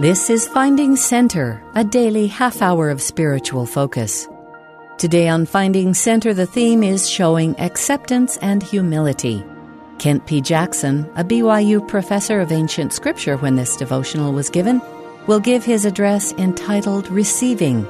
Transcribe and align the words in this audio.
This 0.00 0.30
is 0.30 0.48
Finding 0.48 0.96
Center, 0.96 1.62
a 1.74 1.84
daily 1.84 2.26
half 2.26 2.62
hour 2.62 2.88
of 2.88 3.02
spiritual 3.02 3.66
focus. 3.66 4.26
Today 4.96 5.28
on 5.28 5.44
Finding 5.44 5.92
Center, 5.92 6.32
the 6.32 6.46
theme 6.46 6.82
is 6.82 7.06
showing 7.06 7.54
acceptance 7.60 8.38
and 8.38 8.62
humility. 8.62 9.44
Kent 9.98 10.24
P. 10.24 10.40
Jackson, 10.40 11.04
a 11.16 11.22
BYU 11.22 11.86
professor 11.86 12.40
of 12.40 12.50
ancient 12.50 12.94
scripture 12.94 13.36
when 13.36 13.56
this 13.56 13.76
devotional 13.76 14.32
was 14.32 14.48
given, 14.48 14.80
will 15.26 15.38
give 15.38 15.66
his 15.66 15.84
address 15.84 16.32
entitled 16.32 17.06
Receiving. 17.10 17.82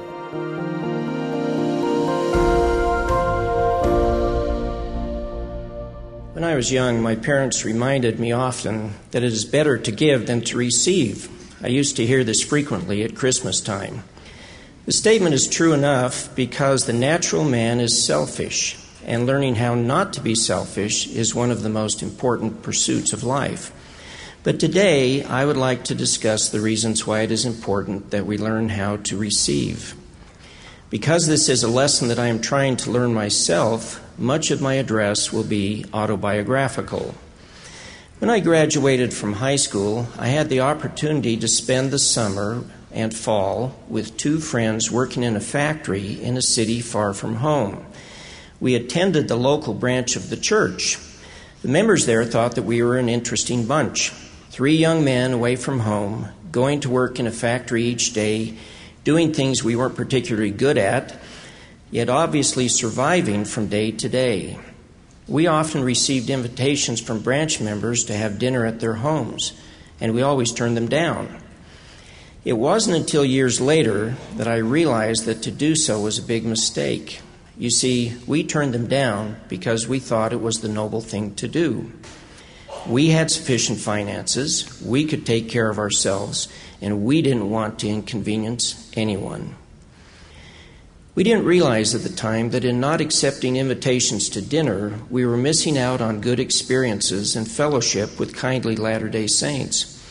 When 6.33 6.43
I 6.43 6.55
was 6.55 6.73
young, 6.73 7.01
my 7.01 7.15
parents 7.15 7.63
reminded 7.63 8.19
me 8.19 8.33
often 8.33 8.95
that 9.11 9.23
it 9.23 9.31
is 9.31 9.45
better 9.45 9.77
to 9.77 9.91
give 9.93 10.27
than 10.27 10.41
to 10.41 10.57
receive. 10.57 11.29
I 11.63 11.67
used 11.67 11.95
to 11.97 12.05
hear 12.07 12.23
this 12.23 12.41
frequently 12.41 13.03
at 13.03 13.15
Christmas 13.15 13.61
time. 13.61 14.03
The 14.87 14.91
statement 14.91 15.35
is 15.35 15.47
true 15.47 15.73
enough 15.73 16.35
because 16.35 16.85
the 16.85 16.93
natural 16.93 17.43
man 17.43 17.79
is 17.79 18.03
selfish, 18.03 18.79
and 19.05 19.27
learning 19.27 19.55
how 19.55 19.75
not 19.75 20.13
to 20.13 20.21
be 20.21 20.33
selfish 20.33 21.05
is 21.07 21.35
one 21.35 21.51
of 21.51 21.61
the 21.61 21.69
most 21.69 22.01
important 22.01 22.63
pursuits 22.63 23.13
of 23.13 23.23
life. 23.23 23.71
But 24.43 24.59
today, 24.59 25.23
I 25.23 25.45
would 25.45 25.55
like 25.55 25.83
to 25.83 25.93
discuss 25.93 26.49
the 26.49 26.61
reasons 26.61 27.05
why 27.05 27.21
it 27.21 27.31
is 27.31 27.45
important 27.45 28.09
that 28.09 28.25
we 28.25 28.39
learn 28.39 28.69
how 28.69 28.97
to 28.97 29.15
receive. 29.15 29.93
Because 30.89 31.27
this 31.27 31.47
is 31.47 31.63
a 31.63 31.67
lesson 31.67 32.07
that 32.07 32.17
I 32.17 32.25
am 32.25 32.41
trying 32.41 32.75
to 32.77 32.91
learn 32.91 33.13
myself, 33.13 34.01
much 34.17 34.49
of 34.49 34.61
my 34.61 34.73
address 34.73 35.31
will 35.31 35.43
be 35.43 35.85
autobiographical. 35.93 37.13
When 38.21 38.29
I 38.29 38.39
graduated 38.39 39.15
from 39.15 39.33
high 39.33 39.55
school, 39.55 40.07
I 40.19 40.27
had 40.27 40.47
the 40.47 40.59
opportunity 40.59 41.37
to 41.37 41.47
spend 41.47 41.89
the 41.89 41.97
summer 41.97 42.63
and 42.91 43.11
fall 43.11 43.75
with 43.89 44.15
two 44.15 44.39
friends 44.39 44.91
working 44.91 45.23
in 45.23 45.35
a 45.35 45.39
factory 45.39 46.21
in 46.21 46.37
a 46.37 46.41
city 46.43 46.81
far 46.81 47.15
from 47.15 47.37
home. 47.37 47.83
We 48.59 48.75
attended 48.75 49.27
the 49.27 49.37
local 49.37 49.73
branch 49.73 50.15
of 50.15 50.29
the 50.29 50.37
church. 50.37 50.99
The 51.63 51.69
members 51.69 52.05
there 52.05 52.23
thought 52.23 52.53
that 52.53 52.61
we 52.61 52.83
were 52.83 52.99
an 52.99 53.09
interesting 53.09 53.65
bunch. 53.65 54.11
Three 54.51 54.75
young 54.75 55.03
men 55.03 55.33
away 55.33 55.55
from 55.55 55.79
home, 55.79 56.27
going 56.51 56.81
to 56.81 56.91
work 56.91 57.19
in 57.19 57.25
a 57.25 57.31
factory 57.31 57.85
each 57.85 58.13
day, 58.13 58.55
doing 59.03 59.33
things 59.33 59.63
we 59.63 59.75
weren't 59.75 59.95
particularly 59.95 60.51
good 60.51 60.77
at, 60.77 61.19
yet 61.89 62.07
obviously 62.07 62.67
surviving 62.67 63.45
from 63.45 63.65
day 63.65 63.89
to 63.89 64.07
day. 64.07 64.59
We 65.31 65.47
often 65.47 65.85
received 65.85 66.29
invitations 66.29 66.99
from 66.99 67.21
branch 67.21 67.61
members 67.61 68.03
to 68.03 68.13
have 68.13 68.37
dinner 68.37 68.65
at 68.65 68.81
their 68.81 68.95
homes, 68.95 69.53
and 70.01 70.13
we 70.13 70.21
always 70.21 70.51
turned 70.51 70.75
them 70.75 70.89
down. 70.89 71.41
It 72.43 72.57
wasn't 72.57 72.97
until 72.97 73.23
years 73.23 73.61
later 73.61 74.17
that 74.35 74.49
I 74.49 74.57
realized 74.57 75.23
that 75.27 75.41
to 75.43 75.51
do 75.51 75.73
so 75.77 76.01
was 76.01 76.19
a 76.19 76.21
big 76.21 76.43
mistake. 76.43 77.21
You 77.57 77.69
see, 77.69 78.17
we 78.27 78.43
turned 78.43 78.73
them 78.73 78.87
down 78.87 79.37
because 79.47 79.87
we 79.87 79.99
thought 79.99 80.33
it 80.33 80.41
was 80.41 80.57
the 80.57 80.67
noble 80.67 80.99
thing 80.99 81.33
to 81.35 81.47
do. 81.47 81.93
We 82.85 83.11
had 83.11 83.31
sufficient 83.31 83.79
finances, 83.79 84.81
we 84.83 85.05
could 85.05 85.25
take 85.25 85.47
care 85.47 85.69
of 85.69 85.79
ourselves, 85.79 86.49
and 86.81 87.05
we 87.05 87.21
didn't 87.21 87.49
want 87.49 87.79
to 87.79 87.87
inconvenience 87.87 88.91
anyone. 88.97 89.55
We 91.13 91.25
didn't 91.25 91.43
realize 91.43 91.93
at 91.93 92.03
the 92.03 92.09
time 92.09 92.51
that 92.51 92.63
in 92.63 92.79
not 92.79 93.01
accepting 93.01 93.57
invitations 93.57 94.29
to 94.29 94.41
dinner, 94.41 94.93
we 95.09 95.25
were 95.25 95.35
missing 95.35 95.77
out 95.77 95.99
on 95.99 96.21
good 96.21 96.39
experiences 96.39 97.35
and 97.35 97.51
fellowship 97.51 98.17
with 98.17 98.33
kindly 98.33 98.77
Latter 98.77 99.09
day 99.09 99.27
Saints. 99.27 100.01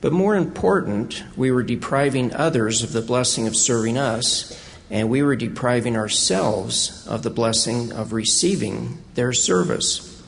But 0.00 0.12
more 0.12 0.36
important, 0.36 1.24
we 1.36 1.50
were 1.50 1.64
depriving 1.64 2.32
others 2.32 2.84
of 2.84 2.92
the 2.92 3.02
blessing 3.02 3.48
of 3.48 3.56
serving 3.56 3.98
us, 3.98 4.56
and 4.90 5.08
we 5.08 5.24
were 5.24 5.34
depriving 5.34 5.96
ourselves 5.96 7.04
of 7.08 7.24
the 7.24 7.30
blessing 7.30 7.90
of 7.90 8.12
receiving 8.12 9.02
their 9.14 9.32
service. 9.32 10.22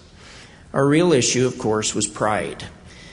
Our 0.73 0.89
real 0.89 1.13
issue, 1.13 1.47
of 1.47 1.57
course, 1.57 1.95
was 1.95 2.09
pride. 2.09 2.65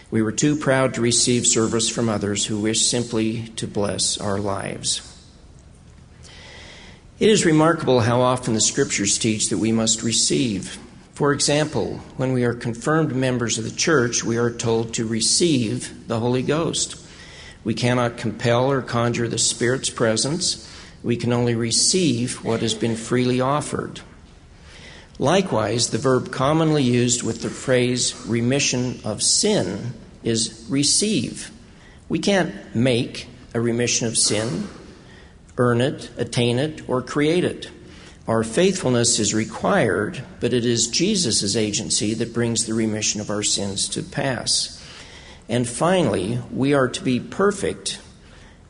We 0.10 0.24
were 0.24 0.32
too 0.32 0.56
proud 0.56 0.96
to 0.96 1.02
receive 1.02 1.46
service 1.46 1.90
from 1.90 2.10
others 2.10 2.48
who 2.48 2.60
wished 2.60 2.90
simply 2.90 3.50
to 3.58 3.68
bless 3.68 4.18
our 4.18 4.40
lives. 4.40 5.13
It 7.20 7.30
is 7.30 7.46
remarkable 7.46 8.00
how 8.00 8.22
often 8.22 8.56
the 8.56 8.62
scriptures 8.62 9.20
teach 9.20 9.50
that 9.50 9.60
we 9.60 9.72
must 9.72 10.02
receive. 10.02 10.80
For 11.14 11.32
example, 11.32 11.98
when 12.18 12.34
we 12.34 12.44
are 12.44 12.56
confirmed 12.56 13.16
members 13.16 13.60
of 13.60 13.66
the 13.66 13.72
church, 13.72 14.24
we 14.24 14.38
are 14.38 14.50
told 14.50 14.96
to 14.96 15.06
receive 15.06 16.08
the 16.08 16.20
Holy 16.20 16.42
Ghost. 16.42 16.96
We 17.64 17.76
cannot 17.76 18.18
compel 18.18 18.72
or 18.72 18.82
conjure 18.82 19.28
the 19.28 19.38
Spirit's 19.38 19.92
presence. 19.92 20.68
We 21.04 21.16
can 21.16 21.32
only 21.32 21.54
receive 21.54 22.44
what 22.44 22.64
has 22.64 22.74
been 22.74 22.96
freely 22.96 23.40
offered. 23.40 24.02
Likewise, 25.20 25.92
the 25.92 26.00
verb 26.00 26.32
commonly 26.32 26.82
used 26.82 27.22
with 27.22 27.44
the 27.44 27.50
phrase 27.52 28.26
remission 28.26 29.00
of 29.06 29.22
sin 29.22 29.94
is 30.24 30.66
receive. 30.68 31.52
We 32.10 32.18
can't 32.18 32.76
make 32.76 33.28
a 33.54 33.62
remission 33.62 34.08
of 34.08 34.18
sin 34.18 34.68
earn 35.58 35.82
it, 35.82 36.10
attain 36.18 36.60
it, 36.60 36.88
or 36.90 37.02
create 37.02 37.44
it. 37.44 37.70
Our 38.28 38.44
faithfulness 38.44 39.20
is 39.20 39.34
required, 39.34 40.24
but 40.40 40.54
it 40.54 40.66
is 40.66 40.88
Jesus' 40.88 41.56
agency 41.56 42.14
that 42.14 42.34
brings 42.34 42.66
the 42.66 42.74
remission 42.74 43.20
of 43.20 43.30
our 43.30 43.44
sins 43.44 43.90
to 43.90 44.02
pass. 44.02 44.82
And 45.50 45.68
finally, 45.68 46.40
we 46.52 46.74
are 46.74 46.88
to 46.88 47.04
be 47.04 47.20
perfect, 47.20 48.00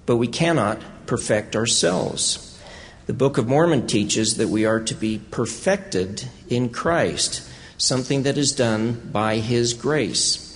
but 0.05 0.17
we 0.17 0.27
cannot 0.27 0.81
perfect 1.05 1.55
ourselves. 1.55 2.59
The 3.05 3.13
Book 3.13 3.37
of 3.37 3.47
Mormon 3.47 3.85
teaches 3.85 4.37
that 4.37 4.49
we 4.49 4.65
are 4.65 4.79
to 4.79 4.95
be 4.95 5.19
perfected 5.29 6.27
in 6.49 6.69
Christ, 6.69 7.47
something 7.77 8.23
that 8.23 8.37
is 8.37 8.53
done 8.53 9.09
by 9.11 9.37
His 9.37 9.73
grace. 9.73 10.49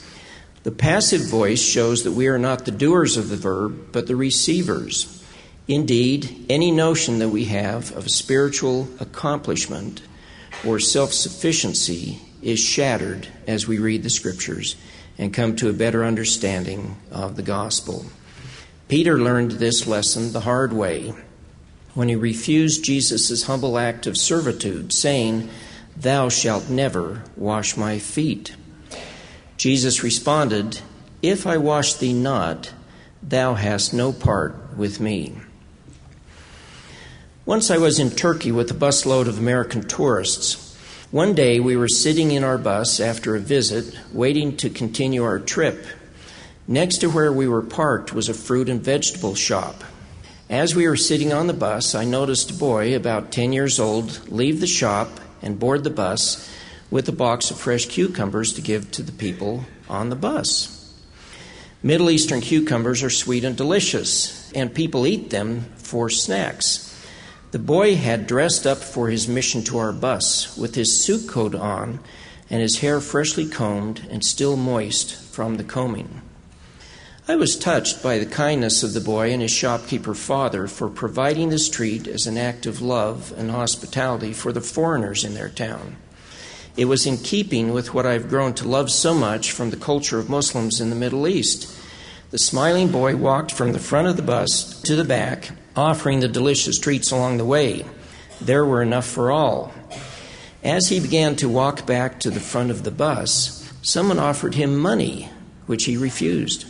The 0.64 0.72
passive 0.72 1.30
voice 1.30 1.62
shows 1.62 2.04
that 2.04 2.14
we 2.14 2.28
are 2.28 2.40
not 2.40 2.66
the 2.66 2.72
doers 2.72 3.16
of 3.16 3.30
the 3.30 3.36
verb, 3.36 3.92
but 3.92 4.08
the 4.08 4.16
receivers. 4.16 5.17
Indeed, 5.68 6.46
any 6.50 6.72
notion 6.72 7.20
that 7.20 7.30
we 7.30 7.46
have 7.46 7.92
of 7.96 8.10
spiritual 8.10 8.88
accomplishment 9.00 10.02
or 10.66 10.80
self 10.80 11.12
sufficiency 11.14 12.22
is 12.42 12.60
shattered 12.60 13.28
as 13.46 13.68
we 13.68 13.78
read 13.78 14.04
the 14.04 14.10
Scriptures 14.10 14.78
and 15.18 15.34
come 15.34 15.56
to 15.58 15.70
a 15.70 15.74
better 15.74 16.06
understanding 16.06 16.96
of 17.12 17.36
the 17.36 17.44
gospel. 17.44 18.06
Peter 18.88 19.20
learned 19.20 19.52
this 19.52 19.86
lesson 19.86 20.32
the 20.32 20.42
hard 20.42 20.72
way 20.72 21.14
when 21.94 22.08
he 22.08 22.16
refused 22.16 22.86
Jesus' 22.86 23.44
humble 23.44 23.78
act 23.78 24.08
of 24.08 24.16
servitude, 24.16 24.94
saying, 24.94 25.50
Thou 25.98 26.30
shalt 26.30 26.70
never 26.70 27.24
wash 27.36 27.76
my 27.76 28.00
feet. 28.00 28.56
Jesus 29.58 30.04
responded, 30.04 30.80
If 31.22 31.46
I 31.46 31.58
wash 31.58 31.96
thee 31.96 32.14
not, 32.14 32.72
thou 33.22 33.56
hast 33.56 33.94
no 33.94 34.14
part 34.14 34.78
with 34.78 35.00
me. 35.00 35.36
Once 37.48 37.72
I 37.72 37.78
was 37.78 37.98
in 37.98 38.10
Turkey 38.10 38.52
with 38.52 38.70
a 38.72 38.74
busload 38.74 39.26
of 39.30 39.40
American 39.40 39.82
tourists. 39.82 40.78
One 41.12 41.34
day 41.34 41.62
we 41.62 41.78
were 41.78 41.88
sitting 41.88 42.32
in 42.32 42.44
our 42.44 42.58
bus 42.58 43.00
after 43.00 43.38
a 43.38 43.40
visit, 43.40 43.98
waiting 44.12 44.58
to 44.58 44.70
continue 44.70 45.24
our 45.24 45.40
trip. 45.40 45.86
Next 46.68 46.98
to 46.98 47.08
where 47.08 47.32
we 47.32 47.48
were 47.48 47.62
parked 47.62 48.12
was 48.12 48.28
a 48.28 48.34
fruit 48.34 48.68
and 48.68 48.82
vegetable 48.82 49.34
shop. 49.34 49.86
As 50.50 50.76
we 50.76 50.90
were 50.90 50.98
sitting 50.98 51.32
on 51.32 51.48
the 51.48 51.54
bus, 51.54 51.96
I 51.96 52.04
noticed 52.04 52.52
a 52.52 52.54
boy 52.54 52.94
about 52.94 53.32
10 53.32 53.54
years 53.54 53.80
old 53.80 54.30
leave 54.30 54.60
the 54.60 54.68
shop 54.68 55.10
and 55.42 55.58
board 55.58 55.86
the 55.86 55.90
bus 55.90 56.52
with 56.92 57.08
a 57.08 57.14
box 57.14 57.50
of 57.50 57.58
fresh 57.58 57.86
cucumbers 57.86 58.52
to 58.56 58.62
give 58.62 58.92
to 58.92 59.02
the 59.02 59.14
people 59.14 59.64
on 59.88 60.10
the 60.10 60.18
bus. 60.18 60.94
Middle 61.82 62.10
Eastern 62.10 62.42
cucumbers 62.42 63.04
are 63.04 63.10
sweet 63.10 63.46
and 63.46 63.56
delicious, 63.56 64.52
and 64.52 64.76
people 64.76 65.08
eat 65.08 65.30
them 65.30 65.62
for 65.78 66.10
snacks. 66.10 66.87
The 67.52 67.60
boy 67.60 67.96
had 67.96 68.28
dressed 68.28 68.68
up 68.68 68.80
for 68.80 69.10
his 69.10 69.30
mission 69.30 69.64
to 69.64 69.78
our 69.78 69.94
bus 69.94 70.58
with 70.58 70.76
his 70.76 71.02
suit 71.02 71.30
coat 71.30 71.56
on 71.56 72.02
and 72.50 72.62
his 72.62 72.80
hair 72.80 73.00
freshly 73.00 73.48
combed 73.48 74.06
and 74.10 74.22
still 74.22 74.58
moist 74.58 75.16
from 75.16 75.56
the 75.56 75.64
combing. 75.64 76.22
I 77.26 77.38
was 77.38 77.58
touched 77.58 78.04
by 78.04 78.18
the 78.18 78.26
kindness 78.26 78.84
of 78.84 78.94
the 78.94 79.00
boy 79.00 79.32
and 79.32 79.42
his 79.42 79.52
shopkeeper 79.52 80.14
father 80.14 80.68
for 80.68 80.90
providing 80.90 81.48
this 81.48 81.70
treat 81.70 82.06
as 82.06 82.28
an 82.28 82.38
act 82.38 82.66
of 82.66 82.82
love 82.82 83.34
and 83.38 83.50
hospitality 83.50 84.34
for 84.34 84.52
the 84.52 84.62
foreigners 84.62 85.24
in 85.24 85.34
their 85.34 85.50
town. 85.50 85.96
It 86.76 86.86
was 86.86 87.06
in 87.06 87.18
keeping 87.18 87.72
with 87.72 87.94
what 87.94 88.06
I've 88.06 88.30
grown 88.30 88.56
to 88.56 88.68
love 88.68 88.92
so 88.92 89.14
much 89.14 89.52
from 89.52 89.70
the 89.70 89.78
culture 89.78 90.20
of 90.20 90.30
Muslims 90.30 90.82
in 90.82 90.90
the 90.90 90.96
Middle 90.98 91.28
East. 91.28 91.74
The 92.32 92.40
smiling 92.40 92.92
boy 92.92 93.16
walked 93.16 93.54
from 93.54 93.72
the 93.72 93.80
front 93.80 94.10
of 94.10 94.18
the 94.18 94.22
bus 94.22 94.82
to 94.82 94.98
the 94.98 95.06
back 95.06 95.52
offering 95.78 96.20
the 96.20 96.28
delicious 96.28 96.80
treats 96.80 97.12
along 97.12 97.38
the 97.38 97.46
way. 97.46 97.86
There 98.42 98.66
were 98.66 98.82
enough 98.82 99.06
for 99.06 99.32
all. 99.32 99.72
As 100.64 100.90
he 100.90 101.00
began 101.00 101.36
to 101.38 101.48
walk 101.48 101.86
back 101.86 102.20
to 102.22 102.32
the 102.32 102.40
front 102.40 102.72
of 102.72 102.84
the 102.84 102.92
bus, 102.92 103.72
someone 103.82 104.20
offered 104.20 104.56
him 104.56 104.78
money, 104.78 105.30
which 105.68 105.86
he 105.86 105.96
refused. 105.96 106.66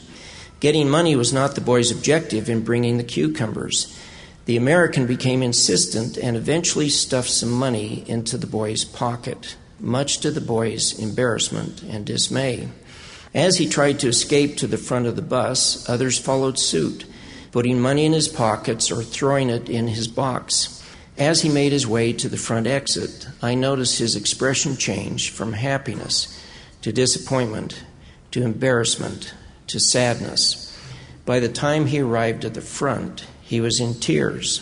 Getting 0.60 0.90
money 0.90 1.16
was 1.16 1.32
not 1.32 1.56
the 1.56 1.62
boy's 1.62 1.92
objective 1.92 2.50
in 2.50 2.64
bringing 2.64 2.98
the 2.98 3.04
cucumbers. 3.04 3.98
The 4.46 4.58
American 4.58 5.06
became 5.06 5.44
insistent 5.44 6.18
and 6.18 6.36
eventually 6.36 6.90
stuffed 6.90 7.30
some 7.30 7.52
money 7.52 8.04
into 8.08 8.38
the 8.38 8.48
boy's 8.48 8.84
pocket, 8.84 9.56
much 9.80 10.20
to 10.20 10.32
the 10.32 10.42
boy's 10.42 10.98
embarrassment 10.98 11.84
and 11.84 12.06
dismay. 12.06 12.70
As 13.34 13.58
he 13.58 13.68
tried 13.68 14.00
to 14.00 14.08
escape 14.08 14.58
to 14.58 14.68
the 14.68 14.78
front 14.78 15.06
of 15.06 15.16
the 15.16 15.22
bus, 15.22 15.88
others 15.88 16.18
followed 16.18 16.58
suit, 16.58 17.06
putting 17.58 17.80
money 17.80 18.06
in 18.06 18.14
his 18.14 18.28
pockets 18.28 18.92
or 18.92 19.02
throwing 19.02 19.50
it 19.50 19.68
in 19.68 19.88
his 19.88 20.08
box. 20.08 20.80
As 21.18 21.42
he 21.42 21.50
made 21.50 21.72
his 21.72 21.88
way 21.88 22.14
to 22.14 22.30
the 22.30 22.38
front 22.38 22.68
exit, 22.68 23.28
I 23.42 23.56
noticed 23.56 23.98
his 23.98 24.16
expression 24.16 24.78
change 24.78 25.32
from 25.32 25.54
happiness 25.54 26.40
to 26.84 26.94
disappointment 26.94 27.84
to 28.30 28.44
embarrassment 28.44 29.34
to 29.66 29.80
sadness. 29.80 30.72
By 31.26 31.40
the 31.40 31.50
time 31.50 31.88
he 31.88 32.00
arrived 32.00 32.46
at 32.46 32.54
the 32.54 32.62
front, 32.62 33.26
he 33.42 33.60
was 33.60 33.80
in 33.80 33.96
tears. 33.96 34.62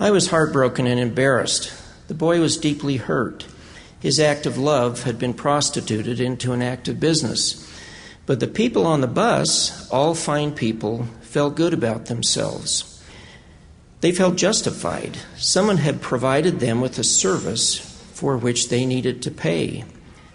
I 0.00 0.10
was 0.10 0.30
heartbroken 0.30 0.88
and 0.88 0.98
embarrassed. 0.98 1.72
The 2.08 2.14
boy 2.14 2.40
was 2.40 2.56
deeply 2.56 2.96
hurt. 2.96 3.46
His 4.00 4.18
act 4.18 4.46
of 4.46 4.58
love 4.58 5.04
had 5.04 5.20
been 5.20 5.34
prostituted 5.34 6.18
into 6.18 6.52
an 6.52 6.60
act 6.60 6.88
of 6.88 6.98
business. 6.98 7.70
But 8.26 8.40
the 8.40 8.46
people 8.46 8.86
on 8.86 9.00
the 9.00 9.06
bus, 9.06 9.88
all 9.90 10.14
fine 10.14 10.52
people, 10.52 11.06
felt 11.20 11.56
good 11.56 11.74
about 11.74 12.06
themselves. 12.06 13.02
They 14.00 14.12
felt 14.12 14.36
justified. 14.36 15.18
Someone 15.36 15.78
had 15.78 16.00
provided 16.00 16.60
them 16.60 16.80
with 16.80 16.98
a 16.98 17.04
service 17.04 17.78
for 18.12 18.36
which 18.36 18.68
they 18.68 18.86
needed 18.86 19.22
to 19.22 19.30
pay. 19.30 19.84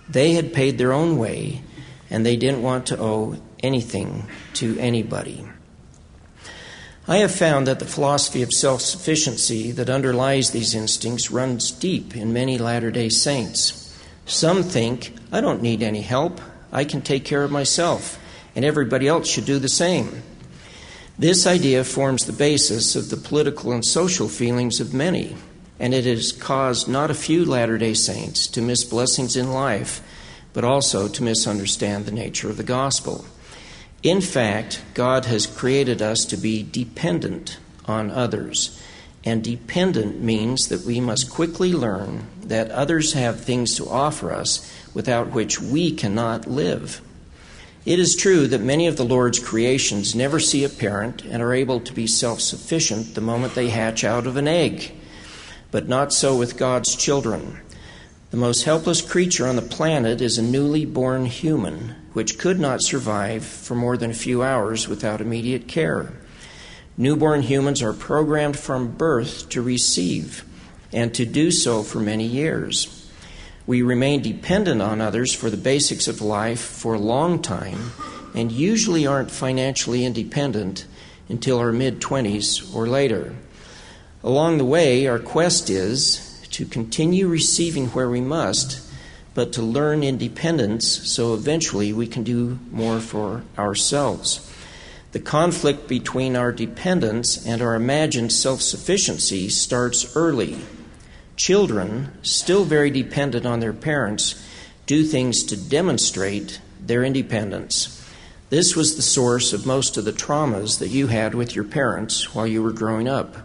They 0.10 0.34
had 0.34 0.54
paid 0.54 0.78
their 0.78 0.92
own 0.92 1.18
way, 1.18 1.62
and 2.10 2.26
they 2.26 2.36
didn't 2.36 2.64
want 2.64 2.88
to 2.88 3.00
owe 3.00 3.38
anything 3.62 4.28
to 4.56 4.78
anybody. 4.80 5.46
I 7.08 7.18
have 7.18 7.34
found 7.34 7.66
that 7.68 7.80
the 7.80 7.86
philosophy 7.86 8.44
of 8.44 8.54
self 8.54 8.82
sufficiency 8.82 9.72
that 9.72 9.90
underlies 9.90 10.52
these 10.52 10.76
instincts 10.76 11.32
runs 11.32 11.72
deep 11.72 12.16
in 12.16 12.34
many 12.34 12.58
Latter 12.60 12.92
day 12.92 13.10
Saints. 13.10 13.98
Some 14.26 14.62
think, 14.62 15.16
I 15.32 15.42
don't 15.42 15.64
need 15.64 15.82
any 15.82 16.02
help, 16.02 16.40
I 16.71 16.83
can 16.83 17.01
take 17.01 17.25
care 17.25 17.44
of 17.44 17.51
myself, 17.51 18.19
and 18.56 18.63
everybody 18.63 19.07
else 19.07 19.27
should 19.27 19.45
do 19.45 19.60
the 19.60 19.69
same. 19.69 20.24
This 21.18 21.45
idea 21.45 21.83
forms 21.83 22.25
the 22.25 22.33
basis 22.33 22.95
of 22.95 23.10
the 23.10 23.18
political 23.18 23.71
and 23.71 23.83
social 23.83 24.27
feelings 24.30 24.80
of 24.80 24.94
many, 24.94 25.36
and 25.80 25.94
it 25.94 26.06
has 26.06 26.31
caused 26.31 26.88
not 26.88 27.12
a 27.12 27.16
few 27.16 27.45
Latter 27.45 27.77
day 27.77 27.94
Saints 27.94 28.48
to 28.48 28.62
miss 28.62 28.83
blessings 28.83 29.36
in 29.36 29.51
life 29.51 30.01
but 30.54 30.63
also 30.63 31.07
to 31.07 31.24
misunderstand 31.24 32.06
the 32.06 32.12
nature 32.12 32.50
of 32.50 32.57
the 32.57 32.63
gospel. 32.63 33.25
In 34.01 34.21
fact, 34.21 34.81
God 34.94 35.25
has 35.25 35.45
created 35.45 36.01
us 36.01 36.25
to 36.25 36.38
be 36.38 36.63
dependent 36.63 37.57
on 37.86 38.10
others. 38.10 38.79
And 39.25 39.44
dependent 39.44 40.21
means 40.21 40.69
that 40.69 40.86
we 40.86 41.00
must 41.00 41.30
quickly 41.30 41.74
learn 41.74 42.27
that 42.42 42.71
others 42.71 43.13
have 43.13 43.42
things 43.42 43.75
to 43.75 43.89
offer 43.89 44.31
us 44.31 44.71
without 44.94 45.31
which 45.31 45.62
we 45.62 45.92
cannot 45.92 46.48
live. 46.48 47.01
It 47.86 48.00
is 48.00 48.16
true 48.16 48.48
that 48.48 48.62
many 48.62 48.88
of 48.88 48.98
the 48.98 49.06
Lord's 49.06 49.39
creations 49.39 50.16
never 50.16 50.39
see 50.39 50.63
a 50.63 50.69
parent 50.69 51.24
and 51.24 51.42
are 51.42 51.54
able 51.54 51.80
to 51.81 51.94
be 51.94 52.07
self 52.07 52.42
sufficient 52.42 53.16
the 53.16 53.21
moment 53.21 53.56
they 53.56 53.69
hatch 53.69 54.04
out 54.04 54.27
of 54.27 54.38
an 54.38 54.48
egg. 54.48 54.92
But 55.71 55.88
not 55.88 56.13
so 56.13 56.36
with 56.38 56.57
God's 56.57 56.95
children. 56.95 57.60
The 58.31 58.38
most 58.38 58.63
helpless 58.63 59.01
creature 59.01 59.48
on 59.48 59.56
the 59.56 59.62
planet 59.62 60.21
is 60.21 60.38
a 60.38 60.44
newly 60.44 60.86
born 60.86 61.25
human, 61.25 61.95
which 62.13 62.38
could 62.38 62.60
not 62.60 62.83
survive 62.83 63.44
for 63.44 63.75
more 63.75 63.98
than 63.98 64.12
a 64.12 64.16
few 64.16 64.44
hours 64.44 64.88
without 64.88 65.21
immediate 65.21 65.68
care. 65.68 66.12
Newborn 67.01 67.44
humans 67.44 67.81
are 67.81 67.94
programmed 67.94 68.60
from 68.60 68.92
birth 68.92 69.48
to 69.51 69.62
receive, 69.62 70.44
and 70.92 71.13
to 71.13 71.25
do 71.25 71.50
so 71.50 71.81
for 71.81 72.01
many 72.01 72.25
years. 72.25 73.10
We 73.66 73.81
remain 73.81 74.22
dependent 74.22 74.81
on 74.81 75.00
others 75.00 75.34
for 75.34 75.50
the 75.50 75.56
basics 75.56 76.10
of 76.10 76.19
life 76.19 76.60
for 76.60 76.96
a 76.96 77.00
long 77.00 77.42
time, 77.42 77.94
and 78.36 78.51
usually 78.51 79.07
aren't 79.07 79.31
financially 79.31 80.04
independent 80.04 80.86
until 81.30 81.60
our 81.60 81.72
mid 81.72 82.01
20s 82.01 82.75
or 82.75 82.86
later. 82.86 83.34
Along 84.22 84.57
the 84.57 84.66
way, 84.66 85.07
our 85.07 85.19
quest 85.19 85.69
is 85.69 86.45
to 86.52 86.66
continue 86.66 87.30
receiving 87.30 87.88
where 87.92 88.10
we 88.10 88.19
must, 88.19 88.81
but 89.34 89.54
to 89.54 89.62
learn 89.62 90.04
independence 90.04 90.86
so 91.10 91.34
eventually 91.34 91.94
we 91.94 92.07
can 92.07 92.24
do 92.24 92.60
more 92.72 93.00
for 93.00 93.44
ourselves. 93.57 94.49
The 95.12 95.20
conflict 95.20 95.88
between 95.88 96.36
our 96.36 96.52
dependence 96.52 97.44
and 97.44 97.64
our 97.64 97.74
imagined 97.74 98.32
self 98.32 98.62
sufficiency 98.62 99.50
starts 99.50 100.16
early. 100.16 100.60
Children, 101.36 102.12
still 102.22 102.64
very 102.64 102.92
dependent 102.92 103.46
on 103.46 103.60
their 103.60 103.74
parents, 103.74 104.36
do 104.86 105.04
things 105.04 105.44
to 105.46 105.58
demonstrate 105.58 106.62
their 106.80 107.04
independence. 107.04 107.96
This 108.52 108.76
was 108.76 108.96
the 108.96 109.02
source 109.02 109.52
of 109.52 109.66
most 109.66 109.98
of 109.98 110.06
the 110.06 110.12
traumas 110.12 110.78
that 110.80 110.90
you 110.90 111.08
had 111.08 111.34
with 111.34 111.56
your 111.56 111.66
parents 111.66 112.36
while 112.36 112.46
you 112.46 112.62
were 112.62 112.72
growing 112.72 113.08
up. 113.08 113.36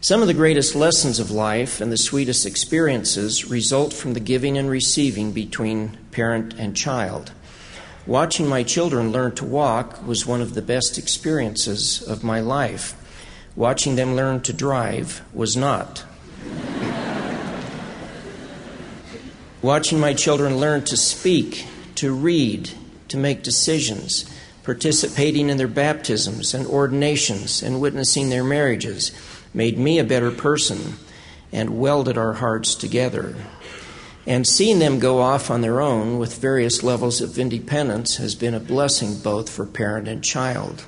Some 0.00 0.20
of 0.20 0.28
the 0.28 0.34
greatest 0.34 0.76
lessons 0.76 1.18
of 1.18 1.30
life 1.32 1.80
and 1.80 1.90
the 1.90 1.96
sweetest 1.96 2.46
experiences 2.46 3.46
result 3.50 3.92
from 3.92 4.14
the 4.14 4.20
giving 4.20 4.56
and 4.56 4.70
receiving 4.70 5.32
between 5.32 5.98
parent 6.12 6.54
and 6.54 6.76
child. 6.76 7.32
Watching 8.06 8.46
my 8.46 8.62
children 8.62 9.10
learn 9.10 9.34
to 9.34 9.44
walk 9.44 10.06
was 10.06 10.24
one 10.24 10.40
of 10.40 10.54
the 10.54 10.62
best 10.62 10.96
experiences 10.96 12.00
of 12.00 12.22
my 12.22 12.38
life. 12.38 12.94
Watching 13.56 13.96
them 13.96 14.14
learn 14.14 14.42
to 14.42 14.52
drive 14.52 15.22
was 15.34 15.56
not. 15.56 16.04
Watching 19.60 19.98
my 19.98 20.14
children 20.14 20.58
learn 20.58 20.84
to 20.84 20.96
speak, 20.96 21.66
to 21.96 22.14
read, 22.14 22.70
to 23.08 23.16
make 23.16 23.42
decisions, 23.42 24.24
participating 24.62 25.48
in 25.48 25.56
their 25.56 25.66
baptisms 25.66 26.54
and 26.54 26.64
ordinations, 26.64 27.60
and 27.60 27.80
witnessing 27.80 28.30
their 28.30 28.44
marriages 28.44 29.10
made 29.52 29.78
me 29.78 29.98
a 29.98 30.04
better 30.04 30.30
person 30.30 30.94
and 31.50 31.80
welded 31.80 32.16
our 32.16 32.34
hearts 32.34 32.76
together. 32.76 33.34
And 34.26 34.46
seeing 34.46 34.80
them 34.80 34.98
go 34.98 35.20
off 35.20 35.50
on 35.50 35.60
their 35.60 35.80
own 35.80 36.18
with 36.18 36.40
various 36.40 36.82
levels 36.82 37.20
of 37.20 37.38
independence 37.38 38.16
has 38.16 38.34
been 38.34 38.54
a 38.54 38.60
blessing 38.60 39.18
both 39.18 39.48
for 39.48 39.64
parent 39.64 40.08
and 40.08 40.22
child. 40.22 40.84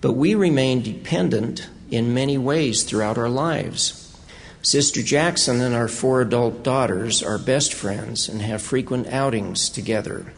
But 0.00 0.12
we 0.12 0.34
remain 0.34 0.82
dependent 0.82 1.68
in 1.90 2.14
many 2.14 2.38
ways 2.38 2.84
throughout 2.84 3.18
our 3.18 3.28
lives. 3.28 4.16
Sister 4.62 5.02
Jackson 5.02 5.60
and 5.60 5.74
our 5.74 5.88
four 5.88 6.20
adult 6.20 6.62
daughters 6.62 7.22
are 7.22 7.38
best 7.38 7.74
friends 7.74 8.28
and 8.28 8.42
have 8.42 8.62
frequent 8.62 9.08
outings 9.08 9.68
together. 9.68 10.32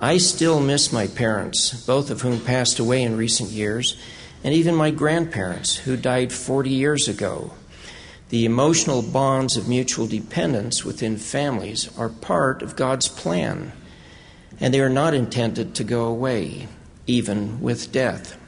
I 0.00 0.18
still 0.18 0.60
miss 0.60 0.92
my 0.92 1.06
parents, 1.06 1.86
both 1.86 2.10
of 2.10 2.20
whom 2.20 2.40
passed 2.40 2.78
away 2.78 3.02
in 3.02 3.16
recent 3.16 3.50
years, 3.50 3.96
and 4.42 4.52
even 4.52 4.74
my 4.74 4.90
grandparents, 4.90 5.76
who 5.76 5.96
died 5.96 6.32
40 6.32 6.68
years 6.68 7.08
ago. 7.08 7.52
The 8.30 8.44
emotional 8.44 9.02
bonds 9.02 9.56
of 9.56 9.68
mutual 9.68 10.06
dependence 10.06 10.84
within 10.84 11.18
families 11.18 11.90
are 11.98 12.08
part 12.08 12.62
of 12.62 12.76
God's 12.76 13.08
plan, 13.08 13.72
and 14.58 14.72
they 14.72 14.80
are 14.80 14.88
not 14.88 15.14
intended 15.14 15.74
to 15.74 15.84
go 15.84 16.06
away, 16.06 16.68
even 17.06 17.60
with 17.60 17.92
death. 17.92 18.38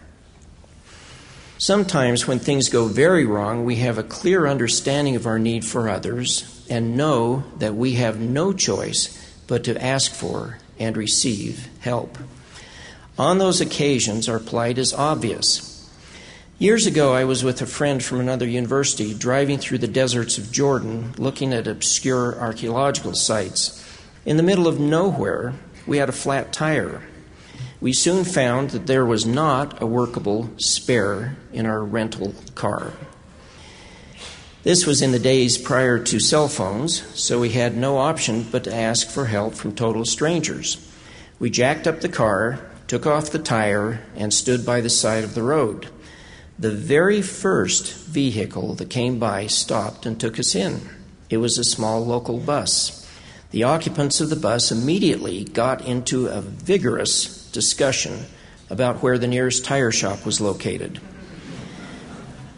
Sometimes, 1.59 2.26
when 2.26 2.38
things 2.38 2.68
go 2.68 2.87
very 2.87 3.25
wrong, 3.25 3.64
we 3.64 3.76
have 3.76 3.97
a 3.97 4.02
clear 4.02 4.47
understanding 4.47 5.16
of 5.16 5.26
our 5.26 5.38
need 5.38 5.64
for 5.64 5.88
others 5.88 6.66
and 6.68 6.97
know 6.97 7.45
that 7.59 7.75
we 7.75 7.92
have 7.95 8.21
no 8.21 8.52
choice 8.52 9.35
but 9.47 9.64
to 9.64 9.83
ask 9.83 10.12
for 10.12 10.59
and 10.78 10.97
receive 10.97 11.68
help. 11.80 12.18
On 13.18 13.38
those 13.38 13.61
occasions, 13.61 14.28
our 14.28 14.38
plight 14.38 14.76
is 14.76 14.92
obvious. 14.92 15.75
Years 16.58 16.86
ago, 16.86 17.12
I 17.12 17.25
was 17.25 17.44
with 17.44 17.60
a 17.60 17.66
friend 17.66 18.02
from 18.02 18.18
another 18.18 18.48
university 18.48 19.12
driving 19.12 19.58
through 19.58 19.76
the 19.76 19.86
deserts 19.86 20.38
of 20.38 20.50
Jordan 20.50 21.12
looking 21.18 21.52
at 21.52 21.66
obscure 21.66 22.34
archaeological 22.40 23.14
sites. 23.14 23.86
In 24.25 24.38
the 24.38 24.42
middle 24.42 24.66
of 24.66 24.80
nowhere, 24.80 25.52
we 25.86 25.98
had 25.98 26.08
a 26.08 26.12
flat 26.12 26.54
tire. 26.54 27.02
We 27.78 27.92
soon 27.92 28.25
found 28.25 28.70
that 28.70 28.86
there 28.86 29.04
was 29.04 29.26
not 29.26 29.82
a 29.82 29.86
workable 29.86 30.48
spare 30.56 31.36
in 31.52 31.66
our 31.66 31.84
rental 31.84 32.34
car. 32.54 32.94
This 34.62 34.86
was 34.86 35.02
in 35.02 35.12
the 35.12 35.18
days 35.18 35.58
prior 35.58 35.98
to 36.04 36.18
cell 36.18 36.48
phones, 36.48 37.02
so 37.14 37.38
we 37.38 37.50
had 37.50 37.76
no 37.76 37.98
option 37.98 38.46
but 38.50 38.64
to 38.64 38.75
ask 38.75 39.10
for 39.10 39.26
help 39.26 39.52
from 39.52 39.75
total 39.75 40.06
strangers. 40.06 40.90
We 41.38 41.50
jacked 41.50 41.86
up 41.86 42.00
the 42.00 42.08
car, 42.08 42.60
took 42.86 43.04
off 43.04 43.30
the 43.30 43.38
tire, 43.38 44.00
and 44.16 44.32
stood 44.32 44.64
by 44.64 44.80
the 44.80 44.88
side 44.88 45.22
of 45.22 45.34
the 45.34 45.42
road. 45.42 45.90
The 46.58 46.70
very 46.70 47.20
first 47.20 47.92
vehicle 47.92 48.76
that 48.76 48.88
came 48.88 49.18
by 49.18 49.46
stopped 49.46 50.06
and 50.06 50.18
took 50.18 50.38
us 50.38 50.54
in. 50.54 50.80
It 51.28 51.36
was 51.36 51.58
a 51.58 51.64
small 51.64 52.02
local 52.02 52.38
bus. 52.38 53.06
The 53.50 53.64
occupants 53.64 54.22
of 54.22 54.30
the 54.30 54.36
bus 54.36 54.72
immediately 54.72 55.44
got 55.44 55.86
into 55.86 56.28
a 56.28 56.40
vigorous 56.40 57.50
discussion 57.50 58.25
about 58.70 59.02
where 59.02 59.18
the 59.18 59.26
nearest 59.26 59.66
tire 59.66 59.90
shop 59.90 60.25
was 60.25 60.40
located. 60.40 60.98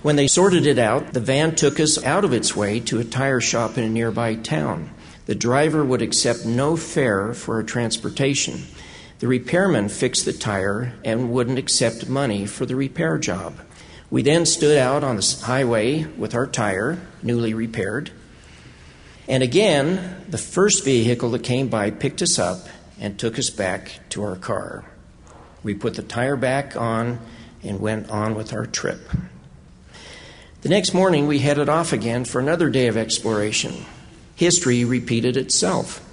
When 0.03 0.15
they 0.15 0.29
sorted 0.29 0.65
it 0.65 0.79
out, 0.79 1.13
the 1.13 1.19
van 1.19 1.57
took 1.57 1.81
us 1.81 2.03
out 2.05 2.25
of 2.25 2.33
its 2.33 2.55
way 2.55 2.79
to 2.81 3.01
a 3.01 3.05
tire 3.05 3.41
shop 3.41 3.77
in 3.77 3.83
a 3.83 3.89
nearby 3.89 4.37
town. 4.37 4.91
The 5.27 5.35
driver 5.35 5.85
would 5.85 6.03
accept 6.03 6.47
no 6.47 6.77
fare 6.77 7.35
for 7.35 7.59
a 7.59 7.65
transportation. 7.67 8.63
The 9.19 9.27
repairman 9.27 9.89
fixed 9.89 10.25
the 10.25 10.33
tire 10.33 10.93
and 11.05 11.33
wouldn't 11.33 11.59
accept 11.59 12.09
money 12.09 12.47
for 12.47 12.65
the 12.65 12.77
repair 12.77 13.19
job. 13.19 13.59
We 14.11 14.23
then 14.23 14.47
stood 14.47 14.79
out 14.79 15.05
on 15.05 15.17
the 15.17 15.39
highway 15.45 16.05
with 16.05 16.35
our 16.35 16.47
tire, 16.47 16.99
newly 17.23 17.53
repaired. 17.53 18.11
And 19.29 19.43
again, 19.43 20.25
the 20.29 20.39
first 20.39 20.85
vehicle 20.85 21.31
that 21.33 21.43
came 21.43 21.69
by 21.69 21.91
picked 21.91 22.23
us 22.23 22.39
up 22.39 22.67
and 22.99 23.19
took 23.19 23.39
us 23.39 23.51
back 23.51 24.01
to 24.11 24.25
our 24.25 24.37
car. 24.37 24.85
We 25.63 25.75
put 25.75 25.95
the 25.95 26.03
tire 26.03 26.37
back 26.37 26.77
on 26.77 27.21
and 27.63 27.81
went 27.81 28.09
on 28.09 28.35
with 28.35 28.55
our 28.55 28.65
trip. 28.65 29.01
The 30.63 30.71
next 30.71 30.95
morning, 30.95 31.27
we 31.27 31.41
headed 31.41 31.69
off 31.69 31.93
again 31.93 32.25
for 32.25 32.41
another 32.41 32.71
day 32.71 32.87
of 32.87 32.97
exploration. 32.97 33.85
History 34.35 34.85
repeated 34.85 35.37
itself. 35.37 36.05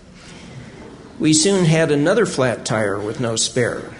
We 1.17 1.33
soon 1.33 1.65
had 1.65 1.91
another 1.91 2.25
flat 2.25 2.65
tire 2.65 2.99
with 2.99 3.21
no 3.21 3.37
spare. 3.37 3.93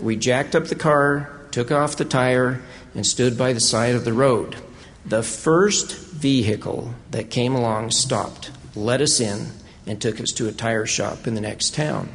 We 0.00 0.16
jacked 0.16 0.54
up 0.54 0.66
the 0.66 0.76
car, 0.76 1.30
took 1.50 1.72
off 1.72 1.96
the 1.96 2.04
tire, 2.04 2.62
and 2.94 3.06
stood 3.06 3.38
by 3.38 3.52
the 3.52 3.60
side 3.60 3.94
of 3.94 4.04
the 4.04 4.12
road. 4.12 4.56
The 5.04 5.22
first 5.22 5.96
vehicle 5.96 6.94
that 7.10 7.30
came 7.30 7.54
along 7.54 7.90
stopped, 7.90 8.50
let 8.74 9.00
us 9.00 9.20
in, 9.20 9.48
and 9.86 10.00
took 10.00 10.20
us 10.20 10.30
to 10.32 10.48
a 10.48 10.52
tire 10.52 10.86
shop 10.86 11.26
in 11.26 11.34
the 11.34 11.40
next 11.40 11.74
town. 11.74 12.14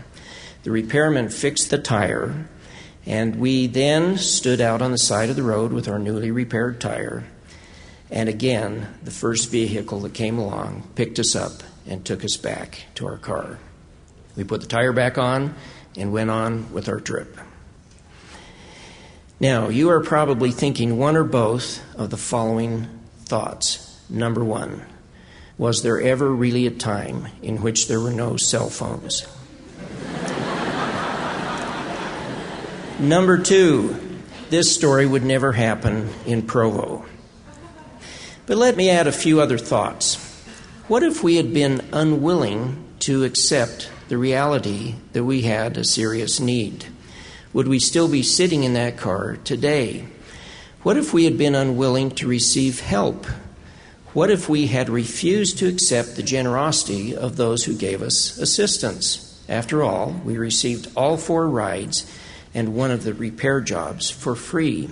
The 0.64 0.72
repairman 0.72 1.30
fixed 1.30 1.70
the 1.70 1.78
tire, 1.78 2.48
and 3.06 3.38
we 3.38 3.68
then 3.68 4.18
stood 4.18 4.62
out 4.62 4.82
on 4.82 4.92
the 4.92 4.98
side 4.98 5.30
of 5.30 5.36
the 5.36 5.44
road 5.44 5.74
with 5.74 5.88
our 5.88 6.00
newly 6.00 6.32
repaired 6.32 6.80
tire. 6.82 7.24
And 8.10 8.30
again, 8.30 8.88
the 9.04 9.12
first 9.12 9.50
vehicle 9.50 10.00
that 10.02 10.14
came 10.14 10.38
along 10.38 10.84
picked 10.96 11.20
us 11.20 11.36
up 11.36 11.64
and 11.88 12.06
took 12.06 12.24
us 12.24 12.38
back 12.38 12.86
to 12.96 13.08
our 13.08 13.18
car. 13.18 13.60
We 14.36 14.44
put 14.44 14.62
the 14.62 14.68
tire 14.68 14.94
back 14.94 15.18
on 15.18 15.56
and 15.98 16.12
went 16.12 16.30
on 16.30 16.72
with 16.74 16.90
our 16.90 17.00
trip. 17.00 17.38
Now, 19.40 19.68
you 19.68 19.90
are 19.90 20.00
probably 20.00 20.52
thinking 20.52 20.98
one 20.98 21.18
or 21.18 21.26
both 21.26 21.82
of 21.98 22.10
the 22.10 22.18
following 22.18 22.88
thoughts. 23.26 24.00
Number 24.10 24.44
one, 24.44 24.86
was 25.58 25.84
there 25.84 26.00
ever 26.00 26.30
really 26.34 26.66
a 26.68 26.72
time 26.72 27.28
in 27.42 27.62
which 27.62 27.88
there 27.88 28.00
were 28.00 28.12
no 28.12 28.38
cell 28.38 28.70
phones? 28.70 29.28
Number 33.00 33.38
two, 33.38 34.00
this 34.50 34.74
story 34.74 35.06
would 35.06 35.26
never 35.26 35.52
happen 35.52 36.10
in 36.26 36.44
Provo. 36.44 37.06
But 38.46 38.56
let 38.56 38.78
me 38.78 38.90
add 38.90 39.08
a 39.08 39.12
few 39.12 39.42
other 39.42 39.58
thoughts. 39.58 40.16
What 40.88 41.04
if 41.04 41.24
we 41.24 41.36
had 41.36 41.54
been 41.54 41.82
unwilling 41.92 42.86
to 43.00 43.26
accept 43.26 43.90
the 44.08 44.18
reality 44.18 44.96
that 45.12 45.26
we 45.26 45.42
had 45.42 45.78
a 45.78 45.84
serious 45.84 46.40
need? 46.40 46.86
Would 47.56 47.70
we 47.70 47.80
still 47.80 48.10
be 48.10 48.22
sitting 48.22 48.66
in 48.66 48.74
that 48.74 48.98
car 48.98 49.38
today? 49.46 50.08
What 50.84 50.98
if 50.98 51.14
we 51.14 51.24
had 51.24 51.38
been 51.38 51.56
unwilling 51.56 52.12
to 52.16 52.28
receive 52.28 52.82
help? 52.82 53.26
What 54.12 54.30
if 54.30 54.50
we 54.50 54.68
had 54.68 54.90
refused 54.90 55.60
to 55.60 55.70
accept 55.70 56.18
the 56.18 56.22
generosity 56.22 57.16
of 57.16 57.38
those 57.38 57.64
who 57.64 57.74
gave 57.74 58.02
us 58.02 58.38
assistance? 58.40 59.42
After 59.48 59.84
all, 59.84 60.20
we 60.26 60.38
received 60.38 60.92
all 60.98 61.16
four 61.16 61.48
rides 61.48 62.06
and 62.54 62.76
one 62.76 62.92
of 62.92 63.06
the 63.06 63.14
repair 63.14 63.62
jobs 63.62 64.10
for 64.10 64.36
free. 64.36 64.90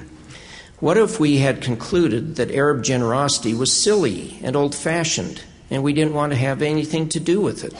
What 0.79 0.95
if 0.95 1.19
we 1.19 1.39
had 1.39 1.59
concluded 1.59 2.37
that 2.37 2.49
Arab 2.49 2.81
generosity 2.81 3.53
was 3.53 3.73
silly 3.73 4.39
and 4.41 4.55
old 4.55 4.73
fashioned 4.73 5.41
and 5.69 5.83
we 5.83 5.91
didn't 5.91 6.13
want 6.13 6.31
to 6.31 6.39
have 6.39 6.61
anything 6.61 7.09
to 7.09 7.19
do 7.19 7.41
with 7.41 7.65
it? 7.65 7.73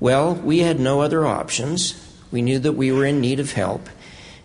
Well, 0.00 0.34
we 0.34 0.58
had 0.58 0.80
no 0.80 1.02
other 1.02 1.24
options. 1.24 2.01
We 2.32 2.42
knew 2.42 2.58
that 2.58 2.72
we 2.72 2.90
were 2.90 3.04
in 3.04 3.20
need 3.20 3.38
of 3.38 3.52
help, 3.52 3.88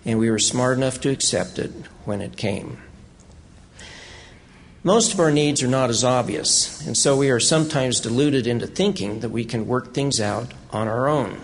and 0.06 0.20
we 0.20 0.30
were 0.30 0.38
smart 0.38 0.78
enough 0.78 1.02
to 1.02 1.10
accept 1.10 1.58
it 1.58 1.72
when 2.06 2.22
it 2.22 2.38
came. 2.38 2.78
Most 4.84 5.14
of 5.14 5.20
our 5.20 5.32
needs 5.32 5.64
are 5.64 5.68
not 5.68 5.90
as 5.90 6.04
obvious, 6.04 6.86
and 6.86 6.96
so 6.96 7.18
we 7.18 7.30
are 7.30 7.40
sometimes 7.40 8.00
deluded 8.00 8.46
into 8.46 8.68
thinking 8.68 9.22
that 9.22 9.30
we 9.30 9.44
can 9.44 9.68
work 9.68 9.94
things 9.94 10.22
out 10.22 10.54
on 10.72 10.88
our 10.88 11.08
own. 11.08 11.40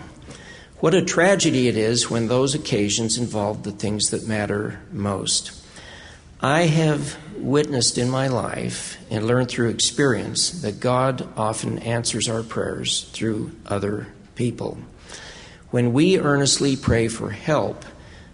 What 0.80 0.94
a 0.94 1.02
tragedy 1.02 1.66
it 1.66 1.76
is 1.76 2.10
when 2.10 2.28
those 2.28 2.54
occasions 2.54 3.18
involve 3.18 3.62
the 3.62 3.72
things 3.72 4.10
that 4.10 4.28
matter 4.28 4.80
most. 4.92 5.50
I 6.40 6.62
have 6.62 7.16
witnessed 7.38 7.96
in 7.96 8.10
my 8.10 8.28
life 8.28 8.98
and 9.10 9.26
learned 9.26 9.48
through 9.48 9.70
experience 9.70 10.50
that 10.62 10.80
God 10.80 11.26
often 11.36 11.78
answers 11.78 12.28
our 12.28 12.42
prayers 12.42 13.04
through 13.12 13.52
other 13.64 14.08
people. 14.34 14.78
When 15.74 15.92
we 15.92 16.20
earnestly 16.20 16.76
pray 16.76 17.08
for 17.08 17.30
help, 17.30 17.84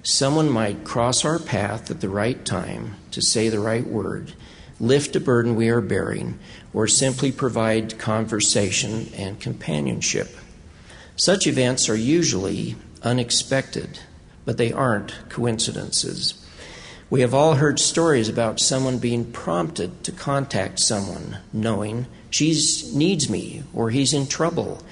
someone 0.03 0.51
might 0.51 0.85
cross 0.85 1.25
our 1.25 1.39
path 1.39 1.91
at 1.91 2.03
the 2.03 2.11
right 2.11 2.45
time 2.45 2.97
to 3.13 3.23
say 3.23 3.49
the 3.49 3.61
right 3.61 3.87
word, 3.87 4.35
lift 4.79 5.17
a 5.17 5.21
burden 5.21 5.57
we 5.57 5.71
are 5.71 5.81
bearing, 5.81 6.39
or 6.75 6.87
simply 6.87 7.33
provide 7.33 7.99
conversation 7.99 9.11
and 9.17 9.41
companionship. 9.41 10.37
Such 11.17 11.47
events 11.47 11.89
are 11.89 11.97
usually 11.97 12.77
unexpected, 13.03 14.01
but 14.45 14.59
they 14.59 14.71
aren't 14.71 15.15
coincidences. 15.31 16.35
We 17.09 17.23
have 17.23 17.33
all 17.33 17.55
heard 17.55 17.81
stories 17.81 18.29
about 18.29 18.61
someone 18.61 18.99
being 18.99 19.33
prompted 19.33 20.05
to 20.05 20.13
contact 20.13 20.79
someone, 20.79 21.39
knowing 21.55 22.05
she 22.29 22.51
needs 22.93 23.31
me 23.31 23.63
or 23.73 23.89
he's 23.89 24.13
in 24.13 24.27
trouble, 24.27 24.83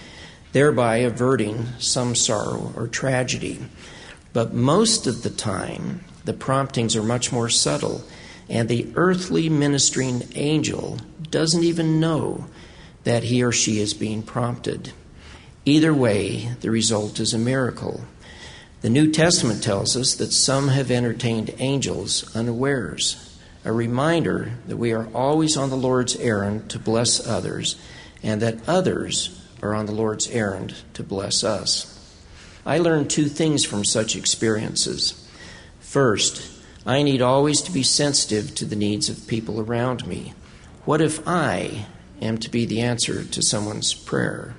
thereby 0.52 0.98
averting 0.98 1.66
some 1.78 2.14
sorrow 2.14 2.72
or 2.76 2.88
tragedy. 2.88 3.58
But 4.32 4.54
most 4.54 5.06
of 5.06 5.22
the 5.22 5.30
time, 5.30 6.04
the 6.24 6.32
promptings 6.32 6.96
are 6.96 7.02
much 7.02 7.32
more 7.32 7.48
subtle, 7.48 8.04
and 8.48 8.68
the 8.68 8.90
earthly 8.94 9.48
ministering 9.48 10.22
angel 10.34 10.98
doesn't 11.30 11.64
even 11.64 12.00
know 12.00 12.46
that 13.04 13.24
he 13.24 13.42
or 13.42 13.52
she 13.52 13.80
is 13.80 13.94
being 13.94 14.22
prompted. 14.22 14.92
Either 15.64 15.92
way, 15.92 16.50
the 16.60 16.70
result 16.70 17.20
is 17.20 17.34
a 17.34 17.38
miracle. 17.38 18.02
The 18.80 18.90
New 18.90 19.10
Testament 19.10 19.62
tells 19.62 19.96
us 19.96 20.14
that 20.14 20.32
some 20.32 20.68
have 20.68 20.90
entertained 20.90 21.54
angels 21.58 22.34
unawares, 22.36 23.36
a 23.64 23.72
reminder 23.72 24.52
that 24.66 24.76
we 24.76 24.92
are 24.92 25.08
always 25.14 25.56
on 25.56 25.70
the 25.70 25.76
Lord's 25.76 26.16
errand 26.16 26.70
to 26.70 26.78
bless 26.78 27.26
others, 27.26 27.76
and 28.22 28.40
that 28.40 28.66
others 28.68 29.37
are 29.62 29.74
on 29.74 29.86
the 29.86 29.92
Lord's 29.92 30.28
errand 30.28 30.74
to 30.94 31.02
bless 31.02 31.44
us. 31.44 31.94
I 32.64 32.78
learned 32.78 33.10
two 33.10 33.26
things 33.26 33.64
from 33.64 33.84
such 33.84 34.16
experiences. 34.16 35.26
First, 35.80 36.50
I 36.86 37.02
need 37.02 37.22
always 37.22 37.62
to 37.62 37.72
be 37.72 37.82
sensitive 37.82 38.54
to 38.56 38.64
the 38.64 38.76
needs 38.76 39.08
of 39.08 39.26
people 39.26 39.60
around 39.60 40.06
me. 40.06 40.34
What 40.84 41.00
if 41.00 41.26
I 41.26 41.86
am 42.20 42.38
to 42.38 42.50
be 42.50 42.66
the 42.66 42.80
answer 42.80 43.24
to 43.24 43.42
someone's 43.42 43.94
prayer? 43.94 44.54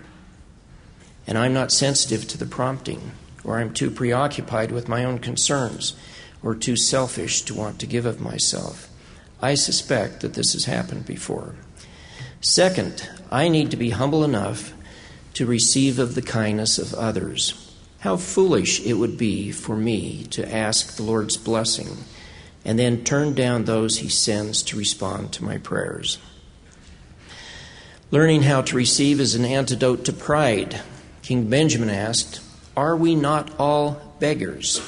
And 1.27 1.37
I'm 1.37 1.53
not 1.53 1.71
sensitive 1.71 2.27
to 2.29 2.37
the 2.37 2.45
prompting 2.45 3.11
or 3.43 3.57
I'm 3.57 3.73
too 3.73 3.89
preoccupied 3.89 4.71
with 4.71 4.87
my 4.87 5.03
own 5.03 5.19
concerns, 5.19 5.95
or 6.43 6.55
too 6.55 6.75
selfish 6.75 7.41
to 7.43 7.53
want 7.53 7.79
to 7.79 7.87
give 7.87 8.05
of 8.05 8.21
myself. 8.21 8.89
I 9.41 9.55
suspect 9.55 10.21
that 10.21 10.33
this 10.33 10.53
has 10.53 10.65
happened 10.65 11.05
before. 11.05 11.55
Second, 12.41 13.09
I 13.31 13.49
need 13.49 13.71
to 13.71 13.77
be 13.77 13.89
humble 13.89 14.23
enough 14.23 14.73
to 15.39 15.45
receive 15.45 15.99
of 15.99 16.15
the 16.15 16.21
kindness 16.21 16.77
of 16.77 16.93
others. 16.95 17.73
How 17.99 18.17
foolish 18.17 18.81
it 18.81 18.95
would 18.95 19.17
be 19.17 19.53
for 19.53 19.77
me 19.77 20.25
to 20.31 20.53
ask 20.53 20.97
the 20.97 21.03
Lord's 21.03 21.37
blessing 21.37 21.99
and 22.65 22.77
then 22.77 23.05
turn 23.05 23.35
down 23.35 23.63
those 23.63 23.99
He 23.99 24.09
sends 24.09 24.61
to 24.63 24.75
respond 24.77 25.31
to 25.31 25.45
my 25.45 25.57
prayers. 25.57 26.17
Learning 28.11 28.43
how 28.43 28.63
to 28.63 28.75
receive 28.75 29.21
is 29.21 29.33
an 29.33 29.45
antidote 29.45 30.03
to 30.03 30.11
pride. 30.11 30.81
King 31.21 31.49
Benjamin 31.49 31.89
asked, 31.89 32.41
are 32.75 32.97
we 32.97 33.15
not 33.15 33.49
all 33.57 34.17
beggars? 34.19 34.81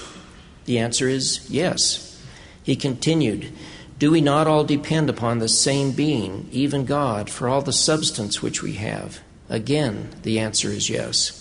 The 0.66 0.80
answer 0.80 1.08
is 1.08 1.50
yes. 1.50 2.22
He 2.62 2.76
continued, 2.76 3.54
Do 3.98 4.12
we 4.12 4.20
not 4.20 4.48
all 4.48 4.66
depend 4.66 5.10
upon 5.10 5.40
the 5.40 5.48
same 5.48 5.92
being, 5.92 6.50
even 6.52 6.84
God, 6.84 7.30
for 7.30 7.48
all 7.48 7.62
the 7.62 7.72
substance 7.72 8.42
which 8.42 8.62
we 8.62 8.74
have? 8.74 9.22
Again, 9.52 10.10
the 10.24 10.40
answer 10.40 10.70
is 10.70 10.90
yes. 10.90 11.38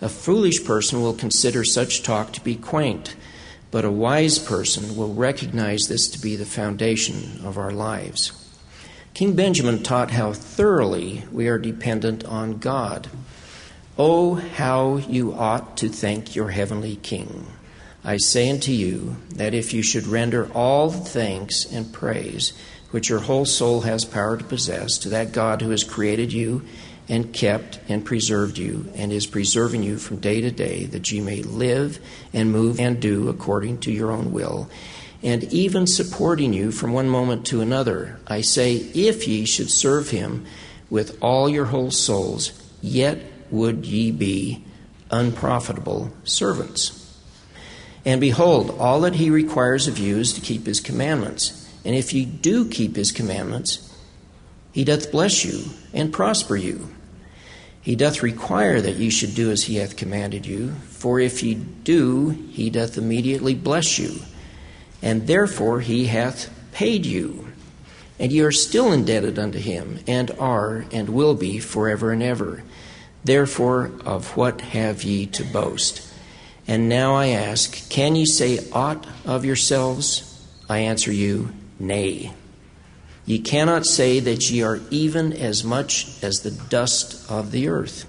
A 0.00 0.08
foolish 0.08 0.64
person 0.64 1.02
will 1.02 1.12
consider 1.12 1.62
such 1.62 2.02
talk 2.02 2.32
to 2.32 2.40
be 2.40 2.56
quaint, 2.56 3.14
but 3.70 3.84
a 3.84 3.90
wise 3.90 4.38
person 4.38 4.96
will 4.96 5.12
recognize 5.12 5.86
this 5.86 6.08
to 6.08 6.18
be 6.18 6.36
the 6.36 6.46
foundation 6.46 7.44
of 7.44 7.58
our 7.58 7.70
lives. 7.70 8.32
King 9.12 9.36
Benjamin 9.36 9.82
taught 9.82 10.10
how 10.10 10.32
thoroughly 10.32 11.24
we 11.30 11.46
are 11.46 11.58
dependent 11.58 12.24
on 12.24 12.58
God. 12.58 13.08
Oh, 13.98 14.36
how 14.36 14.96
you 14.96 15.34
ought 15.34 15.76
to 15.76 15.90
thank 15.90 16.34
your 16.34 16.48
heavenly 16.48 16.96
King. 16.96 17.46
I 18.02 18.16
say 18.16 18.48
unto 18.48 18.72
you 18.72 19.16
that 19.34 19.52
if 19.52 19.74
you 19.74 19.82
should 19.82 20.06
render 20.06 20.50
all 20.52 20.90
thanks 20.90 21.70
and 21.70 21.92
praise, 21.92 22.54
which 22.90 23.10
your 23.10 23.20
whole 23.20 23.44
soul 23.44 23.82
has 23.82 24.06
power 24.06 24.38
to 24.38 24.44
possess, 24.44 24.96
to 24.98 25.10
that 25.10 25.32
God 25.32 25.60
who 25.60 25.70
has 25.70 25.84
created 25.84 26.32
you 26.32 26.62
and 27.08 27.32
kept 27.32 27.78
and 27.88 28.04
preserved 28.04 28.58
you, 28.58 28.90
and 28.94 29.12
is 29.12 29.26
preserving 29.26 29.82
you 29.82 29.98
from 29.98 30.18
day 30.18 30.40
to 30.40 30.50
day, 30.50 30.84
that 30.84 31.10
ye 31.12 31.20
may 31.20 31.42
live 31.42 31.98
and 32.32 32.50
move 32.50 32.80
and 32.80 33.00
do 33.00 33.28
according 33.28 33.78
to 33.78 33.92
your 33.92 34.10
own 34.10 34.32
will, 34.32 34.70
and 35.22 35.44
even 35.44 35.86
supporting 35.86 36.52
you 36.52 36.70
from 36.70 36.92
one 36.92 37.08
moment 37.08 37.46
to 37.46 37.60
another, 37.60 38.18
I 38.26 38.42
say, 38.42 38.74
if 38.76 39.26
ye 39.26 39.44
should 39.46 39.70
serve 39.70 40.10
him 40.10 40.44
with 40.90 41.16
all 41.22 41.48
your 41.48 41.66
whole 41.66 41.90
souls, 41.90 42.52
yet 42.82 43.18
would 43.50 43.86
ye 43.86 44.10
be 44.10 44.64
unprofitable 45.10 46.12
servants. 46.24 47.00
And 48.04 48.20
behold, 48.20 48.76
all 48.78 49.00
that 49.00 49.14
he 49.14 49.30
requires 49.30 49.88
of 49.88 49.98
you 49.98 50.18
is 50.18 50.34
to 50.34 50.40
keep 50.42 50.66
his 50.66 50.80
commandments. 50.80 51.70
And 51.84 51.94
if 51.94 52.12
ye 52.12 52.26
do 52.26 52.68
keep 52.68 52.96
his 52.96 53.12
commandments, 53.12 53.93
he 54.74 54.82
doth 54.82 55.12
bless 55.12 55.44
you 55.44 55.62
and 55.92 56.12
prosper 56.12 56.56
you. 56.56 56.88
He 57.80 57.94
doth 57.94 58.24
require 58.24 58.80
that 58.80 58.96
ye 58.96 59.08
should 59.08 59.36
do 59.36 59.52
as 59.52 59.62
he 59.62 59.76
hath 59.76 59.96
commanded 59.96 60.46
you, 60.46 60.72
for 60.88 61.20
if 61.20 61.44
ye 61.44 61.54
do, 61.54 62.30
he 62.30 62.70
doth 62.70 62.98
immediately 62.98 63.54
bless 63.54 64.00
you. 64.00 64.16
And 65.00 65.28
therefore 65.28 65.80
he 65.80 66.06
hath 66.06 66.50
paid 66.72 67.06
you. 67.06 67.46
And 68.18 68.32
ye 68.32 68.40
are 68.40 68.50
still 68.50 68.90
indebted 68.90 69.38
unto 69.38 69.60
him, 69.60 70.00
and 70.08 70.32
are, 70.40 70.86
and 70.90 71.10
will 71.10 71.36
be, 71.36 71.60
forever 71.60 72.10
and 72.10 72.22
ever. 72.22 72.64
Therefore, 73.22 73.92
of 74.04 74.36
what 74.36 74.60
have 74.60 75.04
ye 75.04 75.26
to 75.26 75.44
boast? 75.44 76.12
And 76.66 76.88
now 76.88 77.14
I 77.14 77.28
ask, 77.28 77.88
can 77.90 78.16
ye 78.16 78.26
say 78.26 78.58
aught 78.72 79.06
of 79.24 79.44
yourselves? 79.44 80.44
I 80.68 80.78
answer 80.78 81.12
you, 81.12 81.50
Nay. 81.78 82.32
Ye 83.26 83.38
cannot 83.38 83.86
say 83.86 84.20
that 84.20 84.50
ye 84.50 84.62
are 84.62 84.80
even 84.90 85.32
as 85.32 85.64
much 85.64 86.22
as 86.22 86.40
the 86.40 86.50
dust 86.50 87.30
of 87.30 87.50
the 87.50 87.68
earth. 87.68 88.04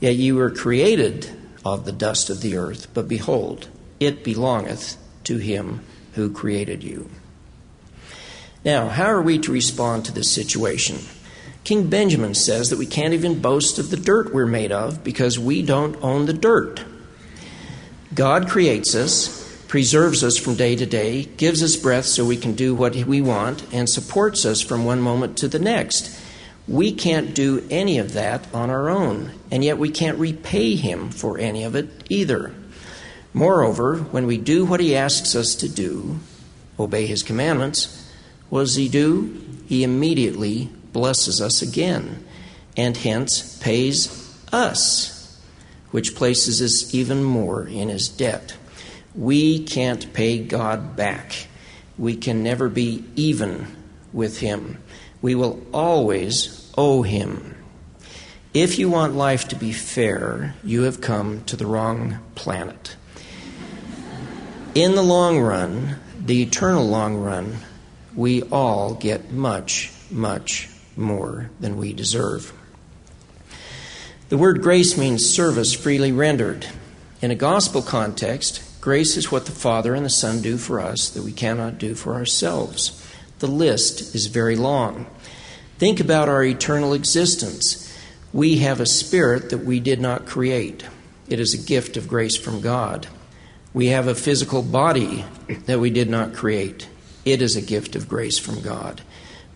Yet 0.00 0.16
ye 0.16 0.32
were 0.32 0.50
created 0.50 1.30
of 1.64 1.84
the 1.84 1.92
dust 1.92 2.28
of 2.28 2.42
the 2.42 2.56
earth, 2.56 2.88
but 2.92 3.08
behold, 3.08 3.68
it 4.00 4.22
belongeth 4.22 4.96
to 5.24 5.38
him 5.38 5.80
who 6.12 6.30
created 6.30 6.84
you. 6.84 7.08
Now, 8.64 8.88
how 8.88 9.06
are 9.06 9.22
we 9.22 9.38
to 9.40 9.52
respond 9.52 10.04
to 10.04 10.12
this 10.12 10.30
situation? 10.30 10.98
King 11.64 11.88
Benjamin 11.88 12.34
says 12.34 12.68
that 12.70 12.78
we 12.78 12.86
can't 12.86 13.14
even 13.14 13.40
boast 13.40 13.78
of 13.78 13.90
the 13.90 13.96
dirt 13.96 14.34
we're 14.34 14.46
made 14.46 14.72
of 14.72 15.02
because 15.02 15.38
we 15.38 15.62
don't 15.62 15.96
own 16.02 16.26
the 16.26 16.34
dirt. 16.34 16.84
God 18.14 18.48
creates 18.48 18.94
us, 18.94 19.43
preserves 19.74 20.22
us 20.22 20.38
from 20.38 20.54
day 20.54 20.76
to 20.76 20.86
day, 20.86 21.24
gives 21.36 21.60
us 21.60 21.74
breath 21.74 22.04
so 22.04 22.24
we 22.24 22.36
can 22.36 22.54
do 22.54 22.72
what 22.72 22.94
we 22.94 23.20
want, 23.20 23.66
and 23.74 23.90
supports 23.90 24.46
us 24.46 24.60
from 24.60 24.84
one 24.84 25.00
moment 25.00 25.36
to 25.36 25.48
the 25.48 25.58
next. 25.58 26.16
We 26.68 26.92
can't 26.92 27.34
do 27.34 27.66
any 27.68 27.98
of 27.98 28.12
that 28.12 28.46
on 28.54 28.70
our 28.70 28.88
own, 28.88 29.32
and 29.50 29.64
yet 29.64 29.76
we 29.76 29.90
can't 29.90 30.16
repay 30.16 30.76
Him 30.76 31.10
for 31.10 31.40
any 31.40 31.64
of 31.64 31.74
it 31.74 31.88
either. 32.08 32.54
Moreover, 33.32 33.96
when 33.96 34.28
we 34.28 34.38
do 34.38 34.64
what 34.64 34.78
He 34.78 34.94
asks 34.94 35.34
us 35.34 35.56
to 35.56 35.68
do, 35.68 36.20
obey 36.78 37.06
His 37.06 37.24
commandments, 37.24 38.08
what 38.50 38.60
does 38.60 38.76
He 38.76 38.88
do? 38.88 39.42
He 39.66 39.82
immediately 39.82 40.70
blesses 40.92 41.40
us 41.40 41.62
again, 41.62 42.24
and 42.76 42.96
hence 42.96 43.58
pays 43.58 44.38
us 44.52 45.36
which 45.90 46.14
places 46.14 46.62
us 46.62 46.94
even 46.94 47.24
more 47.24 47.66
in 47.66 47.88
his 47.88 48.08
debt. 48.08 48.54
We 49.14 49.62
can't 49.62 50.12
pay 50.12 50.38
God 50.38 50.96
back. 50.96 51.46
We 51.96 52.16
can 52.16 52.42
never 52.42 52.68
be 52.68 53.04
even 53.14 53.68
with 54.12 54.40
him. 54.40 54.78
We 55.22 55.34
will 55.34 55.64
always 55.72 56.72
owe 56.76 57.02
him. 57.02 57.56
If 58.52 58.78
you 58.78 58.88
want 58.88 59.14
life 59.14 59.48
to 59.48 59.56
be 59.56 59.72
fair, 59.72 60.54
you 60.62 60.82
have 60.82 61.00
come 61.00 61.44
to 61.44 61.56
the 61.56 61.66
wrong 61.66 62.18
planet. 62.34 62.96
In 64.74 64.94
the 64.94 65.02
long 65.02 65.40
run, 65.40 65.96
the 66.18 66.42
eternal 66.42 66.86
long 66.86 67.16
run, 67.16 67.58
we 68.14 68.42
all 68.42 68.94
get 68.94 69.30
much, 69.30 69.92
much 70.10 70.68
more 70.96 71.50
than 71.60 71.76
we 71.76 71.92
deserve. 71.92 72.52
The 74.28 74.38
word 74.38 74.62
grace 74.62 74.96
means 74.96 75.28
service 75.28 75.72
freely 75.72 76.12
rendered. 76.12 76.66
In 77.20 77.30
a 77.30 77.36
gospel 77.36 77.82
context, 77.82 78.62
grace 78.84 79.16
is 79.16 79.32
what 79.32 79.46
the 79.46 79.50
Father 79.50 79.94
and 79.94 80.04
the 80.04 80.10
Son 80.10 80.42
do 80.42 80.58
for 80.58 80.78
us 80.78 81.08
that 81.08 81.22
we 81.22 81.32
cannot 81.32 81.78
do 81.78 81.94
for 81.94 82.12
ourselves. 82.12 83.02
The 83.38 83.46
list 83.46 84.14
is 84.14 84.26
very 84.26 84.56
long. 84.56 85.06
Think 85.78 86.00
about 86.00 86.28
our 86.28 86.44
eternal 86.44 86.92
existence. 86.92 87.90
We 88.30 88.58
have 88.58 88.80
a 88.80 88.86
spirit 88.86 89.48
that 89.48 89.64
we 89.64 89.80
did 89.80 90.02
not 90.02 90.26
create, 90.26 90.84
it 91.30 91.40
is 91.40 91.54
a 91.54 91.66
gift 91.66 91.96
of 91.96 92.08
grace 92.08 92.36
from 92.36 92.60
God. 92.60 93.06
We 93.72 93.86
have 93.86 94.06
a 94.06 94.14
physical 94.14 94.60
body 94.60 95.24
that 95.64 95.80
we 95.80 95.88
did 95.88 96.10
not 96.10 96.34
create, 96.34 96.86
it 97.24 97.40
is 97.40 97.56
a 97.56 97.62
gift 97.62 97.96
of 97.96 98.06
grace 98.06 98.38
from 98.38 98.60
God, 98.60 99.00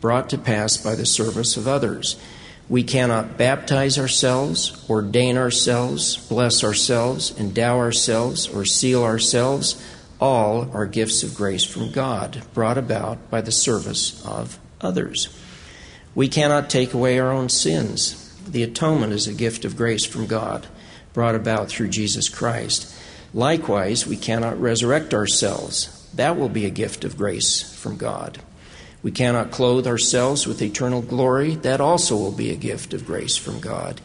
brought 0.00 0.30
to 0.30 0.38
pass 0.38 0.78
by 0.78 0.94
the 0.94 1.04
service 1.04 1.58
of 1.58 1.68
others. 1.68 2.16
We 2.68 2.82
cannot 2.82 3.38
baptize 3.38 3.98
ourselves, 3.98 4.84
ordain 4.90 5.38
ourselves, 5.38 6.18
bless 6.28 6.62
ourselves, 6.62 7.38
endow 7.38 7.78
ourselves, 7.78 8.46
or 8.46 8.66
seal 8.66 9.04
ourselves. 9.04 9.82
All 10.20 10.70
are 10.74 10.84
gifts 10.84 11.22
of 11.22 11.34
grace 11.34 11.64
from 11.64 11.92
God, 11.92 12.42
brought 12.52 12.76
about 12.76 13.30
by 13.30 13.40
the 13.40 13.52
service 13.52 14.22
of 14.26 14.58
others. 14.82 15.28
We 16.14 16.28
cannot 16.28 16.68
take 16.68 16.92
away 16.92 17.18
our 17.18 17.32
own 17.32 17.48
sins. 17.48 18.34
The 18.46 18.64
atonement 18.64 19.14
is 19.14 19.26
a 19.26 19.32
gift 19.34 19.64
of 19.64 19.76
grace 19.76 20.04
from 20.04 20.26
God, 20.26 20.66
brought 21.14 21.34
about 21.34 21.68
through 21.68 21.88
Jesus 21.88 22.28
Christ. 22.28 22.94
Likewise, 23.32 24.06
we 24.06 24.16
cannot 24.16 24.60
resurrect 24.60 25.14
ourselves. 25.14 26.06
That 26.14 26.36
will 26.36 26.48
be 26.48 26.66
a 26.66 26.70
gift 26.70 27.04
of 27.04 27.16
grace 27.16 27.62
from 27.62 27.96
God. 27.96 28.38
We 29.02 29.10
cannot 29.12 29.52
clothe 29.52 29.86
ourselves 29.86 30.46
with 30.46 30.60
eternal 30.60 31.02
glory. 31.02 31.54
That 31.54 31.80
also 31.80 32.16
will 32.16 32.32
be 32.32 32.50
a 32.50 32.56
gift 32.56 32.92
of 32.94 33.06
grace 33.06 33.36
from 33.36 33.60
God. 33.60 34.00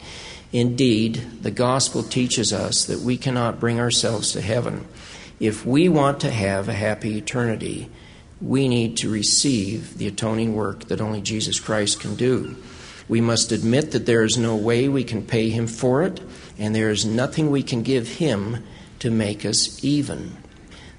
Indeed, 0.52 1.42
the 1.42 1.50
gospel 1.50 2.04
teaches 2.04 2.52
us 2.52 2.84
that 2.84 3.00
we 3.00 3.16
cannot 3.16 3.58
bring 3.58 3.80
ourselves 3.80 4.32
to 4.32 4.40
heaven. 4.40 4.86
If 5.40 5.66
we 5.66 5.88
want 5.88 6.20
to 6.20 6.30
have 6.30 6.68
a 6.68 6.74
happy 6.74 7.18
eternity, 7.18 7.90
we 8.40 8.68
need 8.68 8.96
to 8.98 9.10
receive 9.10 9.98
the 9.98 10.06
atoning 10.06 10.54
work 10.54 10.84
that 10.84 11.00
only 11.00 11.20
Jesus 11.20 11.58
Christ 11.58 11.98
can 11.98 12.14
do. 12.14 12.56
We 13.08 13.20
must 13.20 13.50
admit 13.50 13.90
that 13.90 14.06
there 14.06 14.22
is 14.22 14.38
no 14.38 14.54
way 14.54 14.88
we 14.88 15.02
can 15.02 15.26
pay 15.26 15.50
Him 15.50 15.66
for 15.66 16.04
it, 16.04 16.20
and 16.56 16.72
there 16.72 16.90
is 16.90 17.04
nothing 17.04 17.50
we 17.50 17.64
can 17.64 17.82
give 17.82 18.06
Him 18.06 18.62
to 19.00 19.10
make 19.10 19.44
us 19.44 19.82
even. 19.82 20.36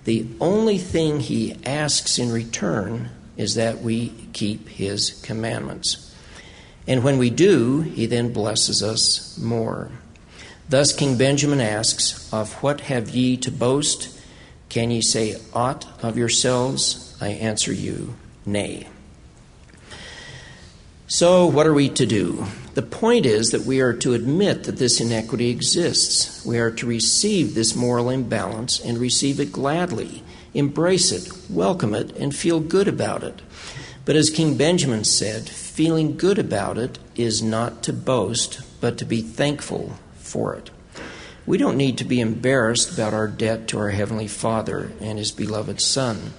The 0.04 0.28
only 0.42 0.78
thing 0.78 1.22
He 1.22 1.56
asks 1.66 2.20
in 2.20 2.30
return 2.32 3.10
is 3.38 3.56
that 3.56 3.82
we 3.82 4.10
keep 4.34 4.70
his 4.70 5.22
commandments. 5.22 6.14
And 6.88 7.04
when 7.04 7.18
we 7.18 7.30
do, 7.30 7.82
he 7.82 8.06
then 8.06 8.32
blesses 8.32 8.84
us 8.84 9.38
more. 9.38 9.90
Thus 10.70 10.94
King 10.94 11.18
Benjamin 11.18 11.62
asks, 11.62 12.32
Of 12.34 12.54
what 12.64 12.82
have 12.82 13.10
ye 13.10 13.38
to 13.38 13.52
boast? 13.52 14.20
Can 14.70 14.92
ye 14.92 15.02
say 15.02 15.38
aught 15.54 15.86
of 16.04 16.18
yourselves? 16.18 17.18
I 17.22 17.30
answer 17.30 17.72
you, 17.72 18.16
Nay. 18.46 18.88
So, 21.08 21.46
what 21.46 21.68
are 21.68 21.74
we 21.74 21.90
to 21.90 22.06
do? 22.06 22.46
The 22.74 22.82
point 22.82 23.26
is 23.26 23.52
that 23.52 23.62
we 23.62 23.80
are 23.80 23.94
to 23.94 24.14
admit 24.14 24.64
that 24.64 24.78
this 24.78 25.00
inequity 25.00 25.50
exists. 25.50 26.44
We 26.44 26.58
are 26.58 26.72
to 26.72 26.86
receive 26.86 27.54
this 27.54 27.76
moral 27.76 28.10
imbalance 28.10 28.80
and 28.80 28.98
receive 28.98 29.40
it 29.40 29.52
gladly 29.52 30.24
embrace 30.56 31.12
it, 31.12 31.32
welcome 31.50 31.94
it, 31.94 32.16
and 32.16 32.36
feel 32.36 32.60
good 32.60 32.88
about 32.88 33.24
it. 33.24 33.42
But 34.06 34.16
as 34.16 34.30
King 34.30 34.56
Benjamin 34.56 35.04
said, 35.04 35.50
feeling 35.50 36.16
good 36.16 36.40
about 36.40 36.78
it 36.78 36.98
is 37.16 37.44
not 37.44 37.84
to 37.84 37.94
boast, 37.94 38.62
but 38.80 38.98
to 38.98 39.06
be 39.06 39.22
thankful 39.22 39.94
for 40.16 40.56
it. 40.56 40.70
We 41.46 41.58
don't 41.58 41.78
need 41.78 41.98
to 42.00 42.06
be 42.06 42.22
embarrassed 42.22 42.94
about 42.94 43.14
our 43.14 43.28
debt 43.28 43.68
to 43.68 43.80
our 43.80 43.90
Heavenly 43.90 44.28
Father 44.28 44.92
and 45.02 45.20
His 45.20 45.32
beloved 45.32 45.82
Son. 45.82 46.34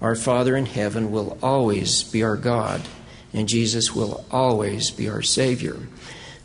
Our 0.00 0.14
Father 0.14 0.56
in 0.56 0.66
heaven 0.66 1.10
will 1.10 1.36
always 1.42 2.04
be 2.04 2.22
our 2.22 2.36
God, 2.36 2.82
and 3.32 3.48
Jesus 3.48 3.94
will 3.94 4.24
always 4.30 4.90
be 4.90 5.08
our 5.08 5.22
Savior. 5.22 5.76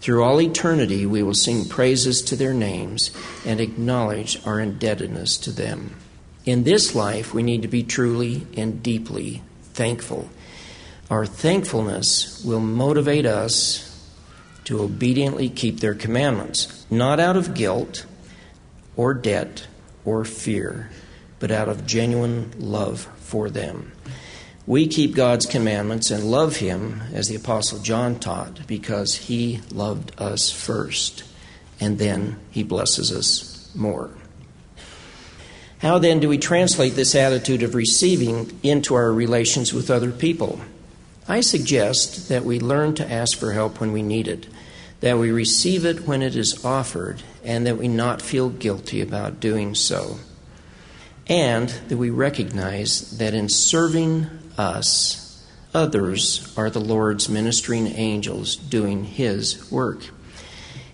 Through 0.01 0.23
all 0.23 0.41
eternity, 0.41 1.05
we 1.05 1.23
will 1.23 1.33
sing 1.33 1.65
praises 1.65 2.21
to 2.23 2.35
their 2.35 2.53
names 2.53 3.11
and 3.45 3.61
acknowledge 3.61 4.45
our 4.45 4.59
indebtedness 4.59 5.37
to 5.37 5.51
them. 5.51 5.95
In 6.45 6.63
this 6.63 6.93
life, 6.93 7.33
we 7.33 7.41
need 7.41 7.61
to 7.61 7.69
be 7.69 7.83
truly 7.83 8.45
and 8.57 8.83
deeply 8.83 9.41
thankful. 9.73 10.29
Our 11.09 11.25
thankfulness 11.25 12.43
will 12.43 12.59
motivate 12.59 13.25
us 13.25 13.89
to 14.65 14.81
obediently 14.81 15.49
keep 15.49 15.79
their 15.79 15.93
commandments, 15.93 16.85
not 16.89 17.19
out 17.19 17.37
of 17.37 17.53
guilt 17.53 18.05
or 18.95 19.13
debt 19.13 19.67
or 20.03 20.25
fear, 20.25 20.89
but 21.39 21.51
out 21.51 21.69
of 21.69 21.85
genuine 21.85 22.51
love 22.57 23.07
for 23.17 23.49
them. 23.49 23.93
We 24.65 24.87
keep 24.87 25.15
God's 25.15 25.45
commandments 25.45 26.11
and 26.11 26.23
love 26.23 26.57
Him, 26.57 27.01
as 27.13 27.27
the 27.27 27.35
Apostle 27.35 27.79
John 27.79 28.19
taught, 28.19 28.65
because 28.65 29.15
He 29.15 29.59
loved 29.71 30.13
us 30.17 30.49
first, 30.49 31.23
and 31.79 31.99
then 31.99 32.39
He 32.49 32.63
blesses 32.63 33.11
us 33.11 33.69
more. 33.75 34.11
How 35.83 35.99
then 35.99 36.21
do 36.21 36.29
we 36.29 36.37
translate 36.37 36.95
this 36.95 37.13
attitude 37.13 37.61
of 37.61 37.75
receiving 37.75 38.57
into 38.63 38.95
our 38.95 39.11
relations 39.11 39.73
with 39.73 39.91
other 39.91 40.13
people? 40.13 40.61
I 41.27 41.41
suggest 41.41 42.29
that 42.29 42.45
we 42.45 42.57
learn 42.57 42.95
to 42.95 43.11
ask 43.11 43.37
for 43.37 43.51
help 43.51 43.81
when 43.81 43.91
we 43.91 44.01
need 44.01 44.29
it, 44.29 44.47
that 45.01 45.17
we 45.17 45.29
receive 45.29 45.85
it 45.85 46.07
when 46.07 46.21
it 46.21 46.37
is 46.37 46.63
offered, 46.63 47.21
and 47.43 47.67
that 47.67 47.77
we 47.77 47.89
not 47.89 48.21
feel 48.21 48.47
guilty 48.47 49.01
about 49.01 49.41
doing 49.41 49.75
so. 49.75 50.19
And 51.27 51.67
that 51.89 51.97
we 51.97 52.09
recognize 52.09 53.17
that 53.17 53.33
in 53.33 53.49
serving 53.49 54.27
us, 54.57 55.45
others 55.73 56.53
are 56.55 56.69
the 56.69 56.79
Lord's 56.79 57.27
ministering 57.27 57.87
angels 57.87 58.55
doing 58.55 59.03
His 59.03 59.69
work. 59.69 60.05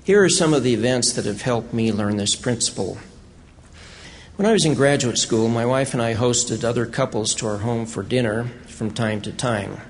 Here 0.04 0.24
are 0.24 0.30
some 0.30 0.56
of 0.56 0.64
the 0.64 0.74
events 0.74 1.14
that 1.14 1.26
have 1.26 1.44
helped 1.44 1.76
me 1.76 1.92
learn 1.92 2.18
this 2.18 2.36
principle. 2.36 2.98
When 4.40 4.46
I 4.46 4.54
was 4.54 4.64
in 4.64 4.74
graduate 4.74 5.18
school, 5.18 5.50
my 5.50 5.66
wife 5.66 5.92
and 5.92 6.02
I 6.02 6.14
hosted 6.14 6.64
other 6.64 6.86
couples 6.86 7.36
to 7.36 7.48
our 7.48 7.58
home 7.58 7.86
for 7.86 8.04
dinner 8.04 8.46
from 8.68 8.90
time 8.90 9.20
to 9.24 9.34
time. 9.34 9.82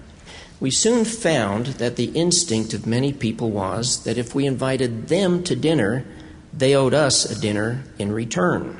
We 0.59 0.71
soon 0.71 1.05
found 1.05 1.67
that 1.77 1.97
the 1.97 2.09
instinct 2.15 2.73
of 2.73 2.87
many 2.87 3.13
people 3.13 3.51
was 3.51 4.03
that 4.05 4.17
if 4.17 4.33
we 4.33 4.47
invited 4.47 5.07
them 5.07 5.43
to 5.43 5.55
dinner, 5.55 6.03
they 6.51 6.73
owed 6.73 6.95
us 6.95 7.25
a 7.29 7.39
dinner 7.39 7.83
in 7.99 8.11
return. 8.11 8.79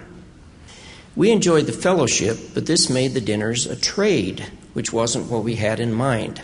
We 1.15 1.31
enjoyed 1.31 1.67
the 1.67 1.71
fellowship, 1.71 2.39
but 2.55 2.65
this 2.65 2.89
made 2.89 3.13
the 3.13 3.21
dinners 3.21 3.67
a 3.67 3.75
trade, 3.75 4.51
which 4.73 4.91
wasn't 4.91 5.29
what 5.29 5.43
we 5.43 5.57
had 5.57 5.79
in 5.79 5.93
mind. 5.93 6.41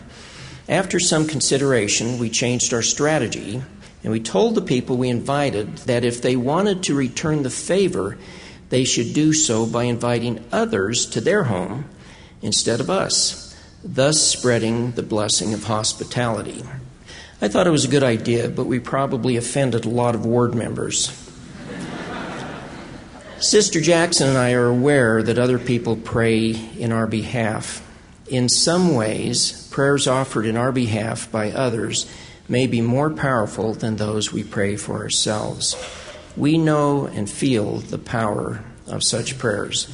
After 0.69 0.99
some 0.99 1.25
consideration, 1.25 2.19
we 2.19 2.29
changed 2.29 2.75
our 2.75 2.83
strategy 2.83 3.63
and 4.03 4.11
we 4.11 4.19
told 4.19 4.53
the 4.53 4.61
people 4.61 4.97
we 4.97 5.09
invited 5.09 5.77
that 5.89 6.05
if 6.05 6.21
they 6.21 6.35
wanted 6.35 6.83
to 6.83 6.93
return 6.93 7.41
the 7.41 7.49
favor, 7.49 8.19
they 8.69 8.83
should 8.83 9.13
do 9.13 9.33
so 9.33 9.65
by 9.65 9.83
inviting 9.83 10.43
others 10.51 11.05
to 11.07 11.21
their 11.21 11.45
home 11.45 11.85
instead 12.41 12.79
of 12.79 12.89
us, 12.89 13.55
thus 13.83 14.21
spreading 14.21 14.91
the 14.91 15.03
blessing 15.03 15.53
of 15.53 15.65
hospitality. 15.65 16.63
I 17.41 17.47
thought 17.47 17.67
it 17.67 17.71
was 17.71 17.85
a 17.85 17.89
good 17.89 18.03
idea, 18.03 18.49
but 18.49 18.65
we 18.65 18.79
probably 18.79 19.35
offended 19.35 19.85
a 19.85 19.89
lot 19.89 20.15
of 20.15 20.25
ward 20.25 20.55
members. 20.55 21.21
Sister 23.39 23.81
Jackson 23.81 24.29
and 24.29 24.37
I 24.37 24.53
are 24.53 24.67
aware 24.67 25.21
that 25.21 25.37
other 25.37 25.59
people 25.59 25.97
pray 25.97 26.51
in 26.51 26.91
our 26.91 27.05
behalf. 27.05 27.81
In 28.27 28.49
some 28.49 28.95
ways, 28.95 29.67
prayers 29.69 30.07
offered 30.07 30.45
in 30.45 30.55
our 30.57 30.71
behalf 30.71 31.29
by 31.31 31.51
others 31.51 32.09
may 32.47 32.65
be 32.65 32.81
more 32.81 33.09
powerful 33.09 33.73
than 33.73 33.97
those 33.97 34.31
we 34.31 34.43
pray 34.43 34.77
for 34.77 34.99
ourselves. 34.99 35.75
We 36.37 36.57
know 36.57 37.05
and 37.05 37.29
feel 37.29 37.77
the 37.77 37.97
power 37.97 38.63
of 38.87 39.03
such 39.03 39.37
prayers, 39.37 39.87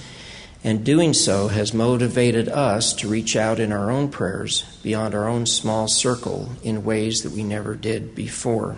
and 0.64 0.84
doing 0.84 1.14
so 1.14 1.48
has 1.48 1.74
motivated 1.74 2.50
us 2.50 2.94
to 2.94 3.08
reach 3.08 3.36
out 3.36 3.60
in 3.60 3.72
our 3.72 3.92
own 3.92 4.10
prayers 4.10 4.64
beyond 4.84 5.14
our 5.14 5.28
own 5.28 5.46
small 5.46 5.88
circle 5.88 6.50
in 6.64 6.84
ways 6.84 7.24
that 7.24 7.32
we 7.32 7.44
never 7.44 7.76
did 7.76 8.16
before. 8.16 8.76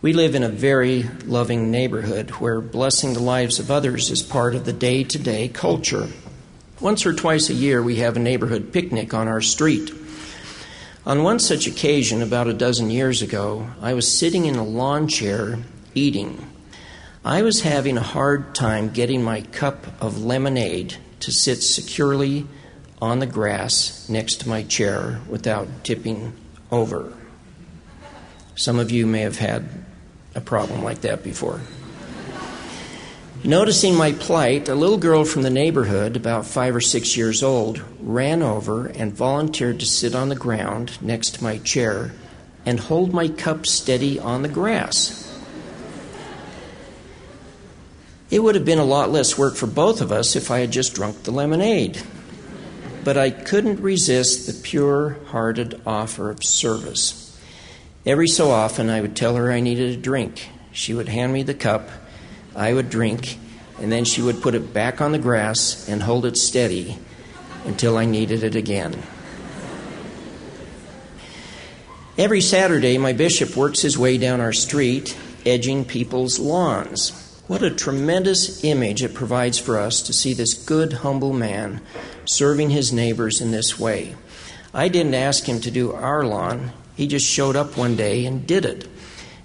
We 0.00 0.12
live 0.12 0.34
in 0.34 0.44
a 0.44 0.48
very 0.48 1.02
loving 1.24 1.70
neighborhood 1.70 2.30
where 2.32 2.60
blessing 2.60 3.14
the 3.14 3.20
lives 3.20 3.58
of 3.58 3.70
others 3.70 4.10
is 4.10 4.22
part 4.22 4.54
of 4.54 4.64
the 4.64 4.72
day 4.72 5.04
to 5.04 5.18
day 5.18 5.48
culture. 5.48 6.08
Once 6.80 7.04
or 7.04 7.12
twice 7.12 7.50
a 7.50 7.54
year, 7.54 7.82
we 7.82 7.96
have 7.96 8.16
a 8.16 8.20
neighborhood 8.20 8.72
picnic 8.72 9.12
on 9.12 9.26
our 9.26 9.40
street. 9.40 9.90
On 11.04 11.24
one 11.24 11.40
such 11.40 11.66
occasion, 11.66 12.22
about 12.22 12.46
a 12.46 12.52
dozen 12.52 12.90
years 12.90 13.22
ago, 13.22 13.66
I 13.80 13.94
was 13.94 14.16
sitting 14.16 14.44
in 14.44 14.56
a 14.56 14.64
lawn 14.64 15.08
chair 15.08 15.58
eating. 15.98 16.48
I 17.24 17.42
was 17.42 17.62
having 17.62 17.98
a 17.98 18.02
hard 18.02 18.54
time 18.54 18.90
getting 18.90 19.22
my 19.22 19.40
cup 19.42 19.86
of 20.00 20.22
lemonade 20.22 20.96
to 21.20 21.32
sit 21.32 21.62
securely 21.62 22.46
on 23.02 23.18
the 23.18 23.26
grass 23.26 24.08
next 24.08 24.36
to 24.40 24.48
my 24.48 24.62
chair 24.62 25.20
without 25.28 25.66
tipping 25.82 26.32
over. 26.70 27.12
Some 28.54 28.78
of 28.78 28.90
you 28.90 29.06
may 29.06 29.20
have 29.20 29.38
had 29.38 29.68
a 30.34 30.40
problem 30.40 30.82
like 30.82 31.00
that 31.02 31.22
before. 31.22 31.60
Noticing 33.44 33.94
my 33.94 34.12
plight, 34.12 34.68
a 34.68 34.74
little 34.74 34.98
girl 34.98 35.24
from 35.24 35.42
the 35.42 35.50
neighborhood, 35.50 36.16
about 36.16 36.44
five 36.44 36.74
or 36.74 36.80
six 36.80 37.16
years 37.16 37.42
old, 37.42 37.82
ran 38.00 38.42
over 38.42 38.86
and 38.86 39.12
volunteered 39.12 39.78
to 39.80 39.86
sit 39.86 40.14
on 40.14 40.28
the 40.28 40.34
ground 40.34 41.00
next 41.00 41.36
to 41.36 41.42
my 41.42 41.58
chair 41.58 42.12
and 42.66 42.80
hold 42.80 43.12
my 43.12 43.28
cup 43.28 43.64
steady 43.64 44.18
on 44.18 44.42
the 44.42 44.48
grass. 44.48 45.27
It 48.30 48.40
would 48.40 48.54
have 48.56 48.64
been 48.64 48.78
a 48.78 48.84
lot 48.84 49.10
less 49.10 49.38
work 49.38 49.54
for 49.54 49.66
both 49.66 50.00
of 50.00 50.12
us 50.12 50.36
if 50.36 50.50
I 50.50 50.58
had 50.58 50.70
just 50.70 50.94
drunk 50.94 51.22
the 51.22 51.30
lemonade. 51.30 52.02
But 53.02 53.16
I 53.16 53.30
couldn't 53.30 53.80
resist 53.80 54.46
the 54.46 54.52
pure 54.52 55.16
hearted 55.28 55.80
offer 55.86 56.28
of 56.28 56.44
service. 56.44 57.24
Every 58.04 58.28
so 58.28 58.50
often, 58.50 58.90
I 58.90 59.00
would 59.00 59.16
tell 59.16 59.36
her 59.36 59.50
I 59.50 59.60
needed 59.60 59.98
a 59.98 60.00
drink. 60.00 60.48
She 60.72 60.92
would 60.92 61.08
hand 61.08 61.32
me 61.32 61.42
the 61.42 61.54
cup, 61.54 61.88
I 62.54 62.72
would 62.74 62.90
drink, 62.90 63.38
and 63.80 63.90
then 63.90 64.04
she 64.04 64.20
would 64.20 64.42
put 64.42 64.54
it 64.54 64.74
back 64.74 65.00
on 65.00 65.12
the 65.12 65.18
grass 65.18 65.88
and 65.88 66.02
hold 66.02 66.26
it 66.26 66.36
steady 66.36 66.98
until 67.64 67.96
I 67.96 68.04
needed 68.04 68.42
it 68.42 68.54
again. 68.54 69.02
Every 72.18 72.40
Saturday, 72.40 72.98
my 72.98 73.12
bishop 73.12 73.56
works 73.56 73.80
his 73.80 73.96
way 73.96 74.18
down 74.18 74.40
our 74.40 74.52
street, 74.52 75.16
edging 75.46 75.84
people's 75.84 76.38
lawns. 76.38 77.27
What 77.48 77.62
a 77.62 77.70
tremendous 77.70 78.62
image 78.62 79.02
it 79.02 79.14
provides 79.14 79.58
for 79.58 79.78
us 79.78 80.02
to 80.02 80.12
see 80.12 80.34
this 80.34 80.52
good, 80.52 80.92
humble 80.92 81.32
man 81.32 81.80
serving 82.26 82.68
his 82.68 82.92
neighbors 82.92 83.40
in 83.40 83.52
this 83.52 83.78
way. 83.78 84.16
I 84.74 84.88
didn't 84.88 85.14
ask 85.14 85.48
him 85.48 85.58
to 85.62 85.70
do 85.70 85.92
our 85.92 86.24
lawn, 86.24 86.72
he 86.94 87.06
just 87.06 87.24
showed 87.24 87.56
up 87.56 87.74
one 87.74 87.96
day 87.96 88.26
and 88.26 88.46
did 88.46 88.66
it. 88.66 88.86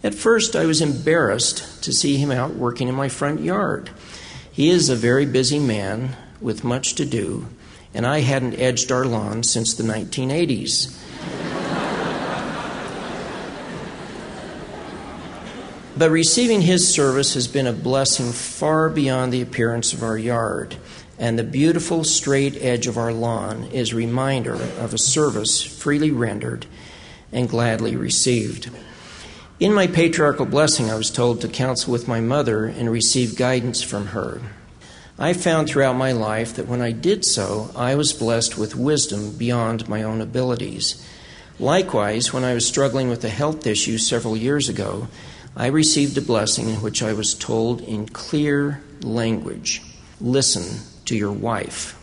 At 0.04 0.16
first, 0.16 0.54
I 0.54 0.66
was 0.66 0.82
embarrassed 0.82 1.82
to 1.84 1.94
see 1.94 2.18
him 2.18 2.30
out 2.30 2.56
working 2.56 2.89
in 2.89 2.96
my 2.96 3.08
front 3.08 3.39
yard. 3.39 3.89
He 4.52 4.70
is 4.70 4.89
a 4.89 4.98
very 4.98 5.26
busy 5.26 5.60
man 5.60 6.18
with 6.42 6.66
much 6.66 6.96
to 6.96 7.06
do, 7.06 7.48
and 7.94 8.06
I 8.06 8.20
hadn't 8.20 8.60
edged 8.60 8.92
our 8.92 9.06
lawn 9.06 9.44
since 9.44 9.74
the 9.74 9.84
1980s. 9.84 10.94
But 15.97 16.10
receiving 16.10 16.62
his 16.62 16.91
service 16.91 17.36
has 17.36 17.47
been 17.47 17.67
a 17.67 17.73
blessing 17.73 18.32
far 18.32 18.89
beyond 18.89 19.32
the 19.32 19.41
appearance 19.41 19.93
of 19.93 20.03
our 20.03 20.17
yard, 20.17 20.75
and 21.19 21.38
the 21.38 21.43
beautiful 21.43 22.03
straight 22.03 22.56
edge 22.62 22.88
of 22.88 22.97
our 22.97 23.13
lawn 23.13 23.65
is 23.65 23.93
reminder 23.93 24.53
of 24.53 24.93
a 24.93 24.97
service 24.97 25.62
freely 25.62 26.12
rendered 26.12 26.65
and 27.32 27.49
gladly 27.49 27.95
received. 27.95 28.69
In 29.60 29.73
my 29.73 29.88
patriarchal 29.88 30.47
blessing, 30.47 30.89
I 30.89 30.95
was 30.95 31.12
told 31.12 31.41
to 31.41 31.47
counsel 31.47 31.91
with 31.91 32.08
my 32.08 32.19
mother 32.19 32.65
and 32.65 32.91
receive 32.91 33.38
guidance 33.38 33.84
from 33.84 34.08
her. 34.08 34.41
I 35.19 35.34
found 35.34 35.69
throughout 35.69 35.95
my 35.95 36.12
life 36.12 36.56
that 36.56 36.67
when 36.67 36.82
I 36.82 36.91
did 36.91 37.23
so, 37.23 37.69
I 37.75 37.93
was 37.93 38.13
blessed 38.13 38.58
with 38.58 38.75
wisdom 38.75 39.38
beyond 39.38 39.88
my 39.88 40.01
own 40.01 40.21
abilities. 40.21 41.08
Likewise, 41.60 42.34
when 42.34 42.43
I 42.43 42.56
was 42.56 42.65
struggling 42.65 43.10
with 43.10 43.23
a 43.23 43.29
health 43.29 43.67
issue 43.67 43.99
several 43.99 44.36
years 44.36 44.69
ago, 44.69 45.08
I 45.56 45.68
received 45.68 46.18
a 46.18 46.22
blessing 46.22 46.70
in 46.70 46.82
which 46.82 47.04
I 47.04 47.13
was 47.13 47.36
told 47.36 47.82
in 47.82 48.08
clear 48.08 48.82
language 49.02 49.82
listen 50.20 50.80
to 51.06 51.16
your 51.16 51.32
wife. 51.32 52.00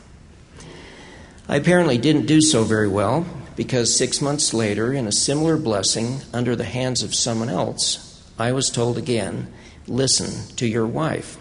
I 1.48 1.56
apparently 1.56 1.98
didn't 1.98 2.26
do 2.26 2.40
so 2.40 2.62
very 2.62 2.86
well 2.86 3.26
because 3.56 3.96
six 3.96 4.20
months 4.20 4.54
later, 4.54 4.92
in 4.92 5.08
a 5.08 5.12
similar 5.12 5.56
blessing 5.56 6.20
under 6.32 6.54
the 6.54 6.64
hands 6.64 7.02
of 7.02 7.14
someone 7.14 7.48
else, 7.48 8.22
I 8.38 8.52
was 8.52 8.70
told 8.70 8.96
again 8.96 9.52
listen 9.88 10.54
to 10.56 10.66
your 10.66 10.86
wife. 10.86 11.36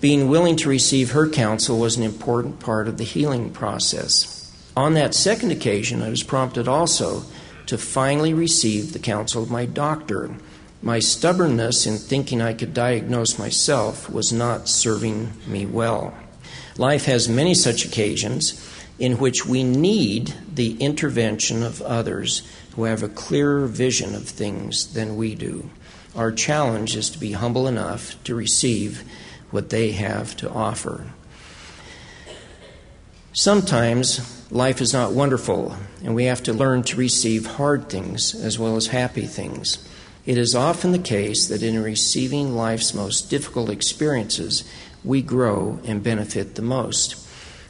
Being 0.00 0.28
willing 0.28 0.54
to 0.56 0.68
receive 0.68 1.10
her 1.10 1.28
counsel 1.28 1.80
was 1.80 1.96
an 1.96 2.04
important 2.04 2.60
part 2.60 2.86
of 2.86 2.96
the 2.96 3.04
healing 3.04 3.50
process. 3.50 4.54
On 4.76 4.94
that 4.94 5.14
second 5.14 5.50
occasion, 5.50 6.00
I 6.00 6.10
was 6.10 6.22
prompted 6.22 6.68
also 6.68 7.24
to 7.66 7.76
finally 7.76 8.32
receive 8.32 8.92
the 8.92 9.00
counsel 9.00 9.42
of 9.42 9.50
my 9.50 9.66
doctor. 9.66 10.30
My 10.80 11.00
stubbornness 11.00 11.86
in 11.86 11.98
thinking 11.98 12.40
I 12.40 12.54
could 12.54 12.72
diagnose 12.72 13.38
myself 13.38 14.08
was 14.08 14.32
not 14.32 14.68
serving 14.68 15.32
me 15.46 15.66
well. 15.66 16.14
Life 16.76 17.06
has 17.06 17.28
many 17.28 17.54
such 17.54 17.84
occasions 17.84 18.64
in 18.98 19.18
which 19.18 19.44
we 19.44 19.64
need 19.64 20.34
the 20.54 20.76
intervention 20.78 21.64
of 21.64 21.82
others 21.82 22.42
who 22.76 22.84
have 22.84 23.02
a 23.02 23.08
clearer 23.08 23.66
vision 23.66 24.14
of 24.14 24.28
things 24.28 24.92
than 24.94 25.16
we 25.16 25.34
do. 25.34 25.68
Our 26.14 26.30
challenge 26.30 26.96
is 26.96 27.10
to 27.10 27.18
be 27.18 27.32
humble 27.32 27.66
enough 27.66 28.22
to 28.24 28.34
receive 28.34 29.02
what 29.50 29.70
they 29.70 29.92
have 29.92 30.36
to 30.36 30.50
offer. 30.50 31.06
Sometimes 33.32 34.50
life 34.50 34.80
is 34.80 34.92
not 34.92 35.12
wonderful, 35.12 35.76
and 36.04 36.14
we 36.14 36.24
have 36.24 36.42
to 36.44 36.52
learn 36.52 36.82
to 36.84 36.96
receive 36.96 37.46
hard 37.46 37.88
things 37.88 38.34
as 38.34 38.58
well 38.58 38.76
as 38.76 38.88
happy 38.88 39.26
things. 39.26 39.78
It 40.28 40.36
is 40.36 40.54
often 40.54 40.92
the 40.92 40.98
case 40.98 41.46
that 41.46 41.62
in 41.62 41.82
receiving 41.82 42.54
life's 42.54 42.92
most 42.92 43.30
difficult 43.30 43.70
experiences, 43.70 44.62
we 45.02 45.22
grow 45.22 45.80
and 45.86 46.02
benefit 46.02 46.54
the 46.54 46.60
most. 46.60 47.14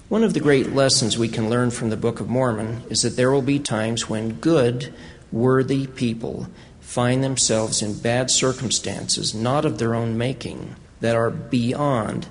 One 0.08 0.24
of 0.24 0.34
the 0.34 0.40
great 0.40 0.72
lessons 0.72 1.16
we 1.16 1.28
can 1.28 1.48
learn 1.48 1.70
from 1.70 1.90
the 1.90 1.96
Book 1.96 2.18
of 2.18 2.28
Mormon 2.28 2.82
is 2.90 3.02
that 3.02 3.14
there 3.14 3.30
will 3.30 3.42
be 3.42 3.60
times 3.60 4.08
when 4.08 4.40
good, 4.40 4.92
worthy 5.30 5.86
people 5.86 6.48
find 6.80 7.22
themselves 7.22 7.80
in 7.80 8.00
bad 8.00 8.28
circumstances, 8.28 9.32
not 9.32 9.64
of 9.64 9.78
their 9.78 9.94
own 9.94 10.18
making, 10.18 10.74
that 11.00 11.14
are 11.14 11.30
beyond 11.30 12.26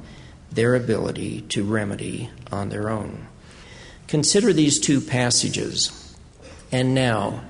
their 0.52 0.76
ability 0.76 1.40
to 1.44 1.64
remedy 1.64 2.30
on 2.52 2.68
their 2.68 2.90
own. 2.90 3.28
Consider 4.08 4.52
these 4.52 4.78
two 4.78 5.00
passages. 5.00 6.14
And 6.70 6.94
now, 6.94 7.44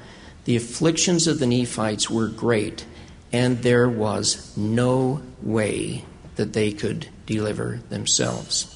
the 0.48 0.56
afflictions 0.56 1.28
of 1.28 1.40
the 1.40 1.46
Nephites 1.46 2.10
were 2.10 2.30
great, 2.30 2.86
and 3.34 3.62
there 3.64 3.90
was 3.90 4.56
no 4.56 5.22
way 5.42 6.06
that 6.38 6.54
they 6.54 6.72
could 6.72 7.06
deliver 7.26 7.82
themselves. 7.90 8.74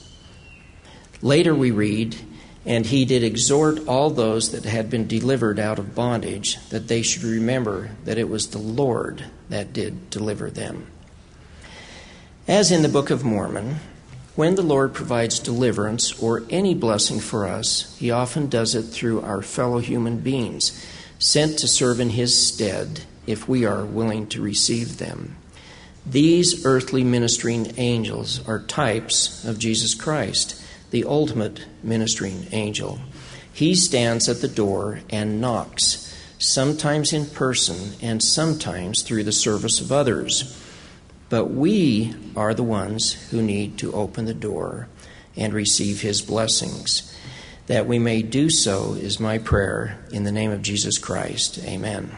Later 1.22 1.56
we 1.56 1.72
read, 1.72 2.18
And 2.66 2.86
he 2.86 3.06
did 3.06 3.24
exhort 3.24 3.88
all 3.88 4.10
those 4.10 4.52
that 4.52 4.66
had 4.66 4.90
been 4.90 5.08
delivered 5.08 5.60
out 5.60 5.80
of 5.80 5.96
bondage 5.96 6.58
that 6.72 6.90
they 6.90 7.02
should 7.02 7.24
remember 7.24 7.92
that 8.04 8.18
it 8.18 8.28
was 8.28 8.50
the 8.50 8.58
Lord 8.58 9.24
that 9.48 9.72
did 9.72 10.10
deliver 10.10 10.50
them. 10.50 10.88
As 12.50 12.70
in 12.70 12.82
the 12.82 12.90
Book 12.90 13.10
of 13.10 13.24
Mormon, 13.24 13.78
when 14.36 14.56
the 14.56 14.62
Lord 14.62 14.94
provides 14.94 15.40
deliverance 15.40 16.22
or 16.22 16.44
any 16.50 16.76
blessing 16.76 17.22
for 17.22 17.48
us, 17.48 17.96
he 17.98 18.12
often 18.12 18.50
does 18.50 18.76
it 18.76 18.84
through 18.84 19.22
our 19.22 19.42
fellow 19.42 19.80
human 19.80 20.18
beings, 20.18 20.86
sent 21.22 21.60
to 21.60 21.68
serve 21.68 22.00
in 22.00 22.10
his 22.10 22.48
stead 22.48 23.02
if 23.28 23.48
we 23.48 23.64
are 23.64 23.86
willing 23.86 24.26
to 24.26 24.42
receive 24.42 24.98
them. 24.98 25.38
These 26.04 26.66
earthly 26.66 27.04
ministering 27.04 27.74
angels 27.78 28.46
are 28.48 28.60
types 28.60 29.46
of 29.46 29.60
Jesus 29.60 29.94
Christ 29.94 30.58
the 30.90 31.06
ultimate 31.06 31.66
ministering 31.82 32.48
angel. 32.52 33.00
He 33.54 33.76
stands 33.76 34.28
at 34.28 34.42
the 34.42 34.48
door 34.50 35.00
and 35.10 35.40
knocks, 35.40 36.14
sometimes 36.38 37.14
in 37.14 37.28
person 37.28 37.94
and 38.02 38.22
sometimes 38.22 39.02
through 39.02 39.24
the 39.24 39.32
service 39.32 39.80
of 39.80 39.92
others. 39.92 40.60
But 41.30 41.46
we 41.46 42.14
are 42.36 42.54
the 42.54 42.64
ones 42.64 43.14
who 43.30 43.42
need 43.42 43.78
to 43.78 43.94
open 43.94 44.26
the 44.26 44.34
door 44.34 44.90
and 45.38 45.54
receive 45.54 46.02
his 46.02 46.22
blessings. 46.22 47.16
That 47.72 47.88
we 47.88 48.00
may 48.00 48.22
do 48.22 48.50
so 48.50 48.96
is 48.96 49.22
my 49.22 49.38
prayer 49.38 49.98
in 50.12 50.26
the 50.26 50.32
name 50.34 50.52
of 50.52 50.62
Jesus 50.62 50.98
Christ. 50.98 51.58
Amen. 51.64 52.12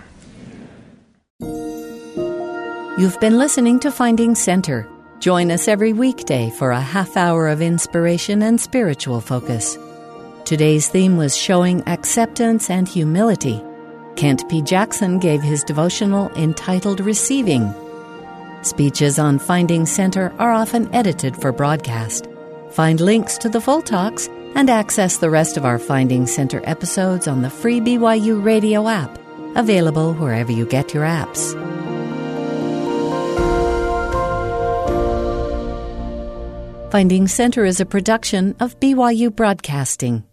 You've 2.97 3.19
been 3.19 3.37
listening 3.37 3.79
to 3.81 3.91
Finding 3.91 4.33
Center. 4.33 4.89
Join 5.19 5.51
us 5.51 5.67
every 5.67 5.93
weekday 5.93 6.49
for 6.57 6.71
a 6.71 6.81
half 6.81 7.15
hour 7.15 7.49
of 7.49 7.61
inspiration 7.61 8.41
and 8.41 8.59
spiritual 8.59 9.21
focus. 9.21 9.77
Today's 10.43 10.89
theme 10.89 11.17
was 11.17 11.37
showing 11.37 11.87
acceptance 11.87 12.71
and 12.71 12.87
humility. 12.87 13.61
Kent 14.15 14.49
P. 14.49 14.63
Jackson 14.63 15.19
gave 15.19 15.43
his 15.43 15.63
devotional 15.63 16.31
entitled 16.31 16.99
Receiving. 16.99 17.71
Speeches 18.63 19.19
on 19.19 19.37
Finding 19.37 19.85
Center 19.85 20.33
are 20.39 20.51
often 20.51 20.91
edited 20.95 21.37
for 21.37 21.51
broadcast. 21.51 22.27
Find 22.71 22.99
links 22.99 23.37
to 23.37 23.49
the 23.49 23.61
full 23.61 23.83
talks 23.83 24.27
and 24.55 24.69
access 24.69 25.17
the 25.17 25.29
rest 25.29 25.57
of 25.57 25.65
our 25.65 25.79
Finding 25.79 26.27
Center 26.27 26.61
episodes 26.63 27.27
on 27.27 27.41
the 27.41 27.49
free 27.49 27.79
BYU 27.79 28.43
radio 28.43 28.87
app, 28.87 29.19
available 29.55 30.13
wherever 30.13 30.51
you 30.51 30.65
get 30.65 30.93
your 30.93 31.03
apps. 31.03 31.53
Finding 36.91 37.27
Center 37.27 37.65
is 37.65 37.79
a 37.79 37.85
production 37.85 38.55
of 38.59 38.79
BYU 38.79 39.35
Broadcasting. 39.35 40.23